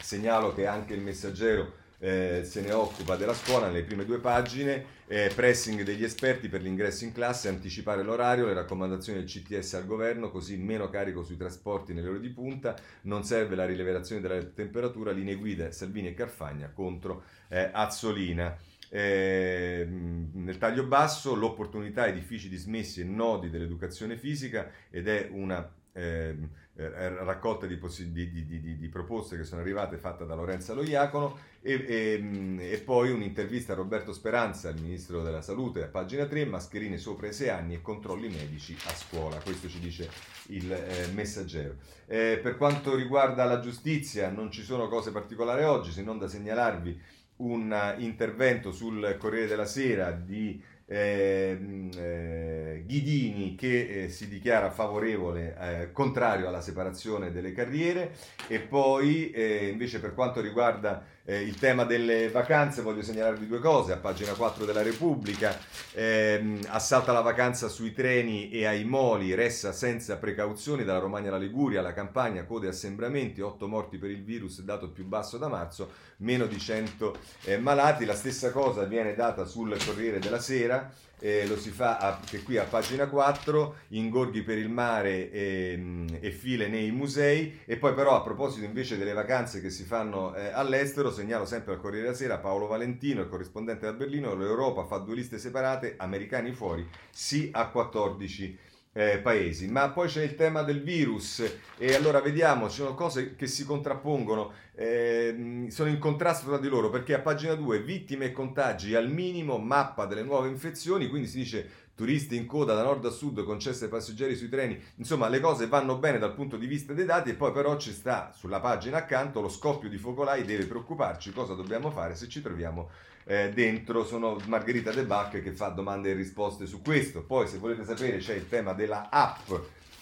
[0.00, 4.84] Segnalo che anche il messaggero eh, se ne occupa della scuola nelle prime due pagine,
[5.06, 9.86] eh, pressing degli esperti per l'ingresso in classe, anticipare l'orario, le raccomandazioni del CTS al
[9.86, 14.42] governo, così meno carico sui trasporti nelle ore di punta, non serve la rilevazione della
[14.42, 18.56] temperatura, linee guida Salvini e Carfagna contro eh, Azzolina.
[18.88, 26.48] Eh, nel taglio basso l'opportunità edifici dismessi e nodi dell'educazione fisica ed è una Ehm,
[26.74, 31.38] eh, raccolta di, possi- di, di, di, proposte che sono arrivate fatta da Lorenza Loiacono
[31.60, 36.46] e, e, e, poi un'intervista a Roberto Speranza, il ministro della salute, a pagina 3,
[36.46, 40.08] mascherine sopra i 6 anni e controlli medici a scuola, questo ci dice
[40.46, 41.76] il eh, messaggero.
[42.06, 46.28] Eh, per quanto riguarda la giustizia non ci sono cose particolari oggi se non da
[46.28, 47.00] segnalarvi
[47.36, 50.62] un intervento sul Corriere della Sera di
[50.92, 51.58] eh,
[51.96, 58.12] eh, Ghidini che eh, si dichiara favorevole, eh, contrario alla separazione delle carriere
[58.46, 63.60] e poi eh, invece per quanto riguarda eh, il tema delle vacanze voglio segnalarvi due
[63.60, 65.56] cose, a pagina 4 della Repubblica
[65.92, 71.38] ehm, assalta la vacanza sui treni e ai moli, ressa senza precauzioni dalla Romagna alla
[71.38, 75.90] Liguria, alla Campania, code assembramenti, 8 morti per il virus, dato più basso da marzo,
[76.18, 77.16] meno di 100
[77.60, 80.90] malati, la stessa cosa viene data sul Corriere della Sera
[81.22, 86.06] eh, lo si fa a, che qui a pagina 4, ingorghi per il mare e,
[86.20, 87.60] e, file nei musei.
[87.64, 91.74] E poi però a proposito invece delle vacanze che si fanno eh, all'estero, segnalo sempre
[91.74, 95.94] al Corriere della Sera Paolo Valentino, il corrispondente da Berlino, l'Europa fa due liste separate,
[95.96, 99.68] americani fuori, sì a 14 eh, paesi.
[99.68, 101.42] Ma poi c'è il tema del virus
[101.78, 106.68] e allora vediamo, ci sono cose che si contrappongono, eh, sono in contrasto tra di
[106.68, 111.28] loro perché a pagina 2 vittime e contagi al minimo, mappa delle nuove infezioni, quindi
[111.28, 115.28] si dice turisti in coda da nord a sud, concesse ai passeggeri sui treni, insomma
[115.28, 118.32] le cose vanno bene dal punto di vista dei dati e poi però ci sta
[118.34, 122.88] sulla pagina accanto lo scoppio di focolai deve preoccuparci, cosa dobbiamo fare se ci troviamo
[123.24, 127.58] eh, dentro, sono Margherita De Bacche che fa domande e risposte su questo, poi se
[127.58, 129.50] volete sapere c'è il tema della app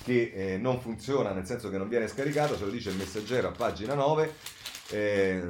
[0.03, 3.49] che eh, non funziona, nel senso che non viene scaricato, ce lo dice il messaggero
[3.49, 4.35] a pagina 9.
[4.93, 5.43] Eh,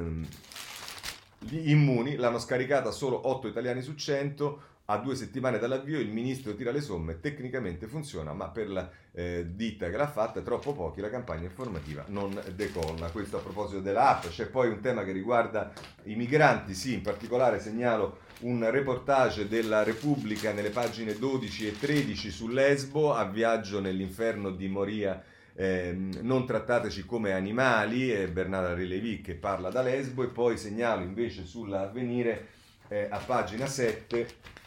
[1.43, 4.61] gli immuni l'hanno scaricata solo 8 italiani su 100,
[4.91, 9.45] a due settimane dall'avvio il ministro tira le somme, tecnicamente funziona, ma per la eh,
[9.53, 13.09] ditta che l'ha fatta troppo pochi, la campagna informativa non decolla.
[13.09, 15.71] Questo a proposito dell'app, c'è poi un tema che riguarda
[16.03, 22.29] i migranti, sì, in particolare segnalo un reportage della Repubblica nelle pagine 12 e 13
[22.29, 25.23] su Lesbo, a viaggio nell'inferno di Moria.
[25.53, 31.03] Eh, non trattateci come animali, è Bernarda Rilevi che parla da Lesbo e poi segnalo
[31.03, 32.47] invece sull'avvenire
[32.87, 34.59] eh, a pagina 7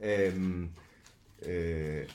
[0.00, 0.70] Ehm,
[1.38, 2.06] eh,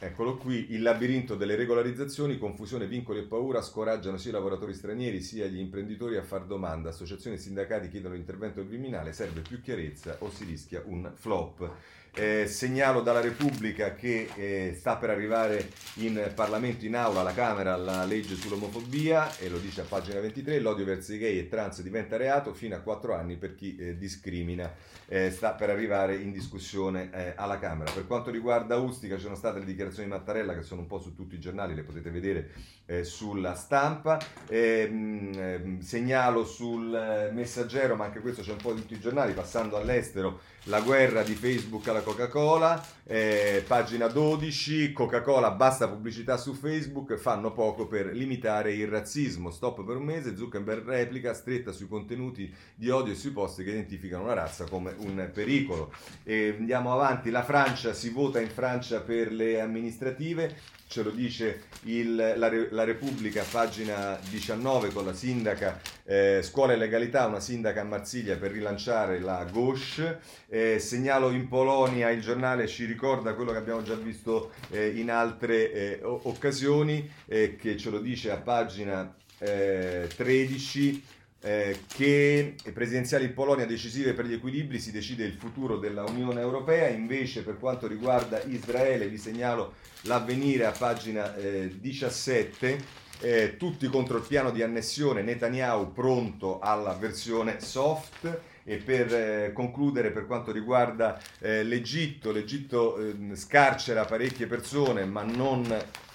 [0.00, 5.20] Eccolo qui, il labirinto delle regolarizzazioni, confusione, vincoli e paura scoraggiano sia i lavoratori stranieri
[5.20, 6.90] sia gli imprenditori a far domanda.
[6.90, 11.68] Associazioni e sindacati chiedono l'intervento del Viminale, serve più chiarezza o si rischia un flop.
[12.14, 17.74] Eh, segnalo dalla Repubblica che eh, sta per arrivare in Parlamento, in aula, alla Camera,
[17.76, 21.82] la legge sull'omofobia, e lo dice a pagina 23, l'odio verso i gay e trans
[21.82, 24.72] diventa reato fino a 4 anni per chi eh, discrimina.
[25.10, 27.90] Eh, sta per arrivare in discussione eh, alla Camera.
[27.90, 30.98] Per quanto riguarda Ustica ci sono state le dichiarazioni di Mattarella che sono un po'
[30.98, 32.50] su tutti i giornali, le potete vedere
[32.86, 34.18] eh, sulla stampa.
[34.48, 39.32] Ehm, ehm, segnalo sul messaggero, ma anche questo c'è un po' di tutti i giornali,
[39.32, 46.36] passando all'estero, la guerra di Facebook alla la Coca-Cola, eh, pagina 12, Coca-Cola, basta pubblicità
[46.36, 51.72] su Facebook, fanno poco per limitare il razzismo, stop per un mese, Zuckerberg replica, stretta
[51.72, 55.92] sui contenuti di odio e sui post che identificano una razza come un pericolo.
[56.24, 60.54] E andiamo avanti, la Francia si vota in Francia per le amministrative,
[60.88, 66.76] ce lo dice il, la, la, Repubblica, pagina 19, con la sindaca eh, Scuola e
[66.76, 70.18] Legalità, una sindaca a Marsiglia per rilanciare la gauche.
[70.48, 75.10] Eh, segnalo in Polonia, il giornale ci ricorda quello che abbiamo già visto eh, in
[75.10, 81.04] altre eh, occasioni, eh, che ce lo dice a pagina 13
[81.40, 86.40] eh, che presidenziali in Polonia decisive per gli equilibri si decide il futuro della Unione
[86.40, 93.06] Europea, invece per quanto riguarda Israele vi segnalo l'avvenire a pagina eh, 17.
[93.20, 99.52] Eh, tutti contro il piano di annessione, Netanyahu pronto alla versione soft e per eh,
[99.52, 105.66] concludere per quanto riguarda eh, l'Egitto, l'Egitto ehm, scarcera parecchie persone ma non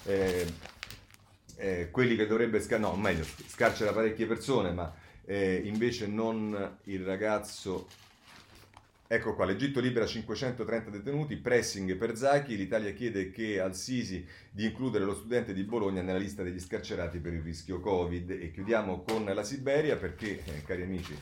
[0.04, 0.46] eh,
[1.56, 4.90] eh, quelli che dovrebbe scarcerare, no meglio scarcera parecchie persone ma
[5.26, 7.86] eh, invece non il ragazzo
[9.06, 14.64] Ecco qua, l'Egitto libera 530 detenuti, pressing per Zaki, l'Italia chiede che al Sisi di
[14.64, 18.30] includere lo studente di Bologna nella lista degli scarcerati per il rischio Covid.
[18.30, 21.14] E chiudiamo con la Siberia perché, eh, cari amici,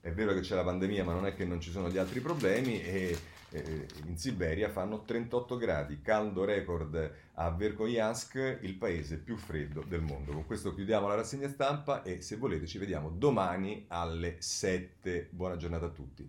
[0.00, 2.20] è vero che c'è la pandemia ma non è che non ci sono gli altri
[2.20, 3.18] problemi e
[3.50, 10.02] eh, in Siberia fanno 38 gradi, caldo record a Verkhoyansk, il paese più freddo del
[10.02, 10.32] mondo.
[10.32, 15.28] Con questo chiudiamo la rassegna stampa e se volete ci vediamo domani alle 7.
[15.30, 16.28] Buona giornata a tutti.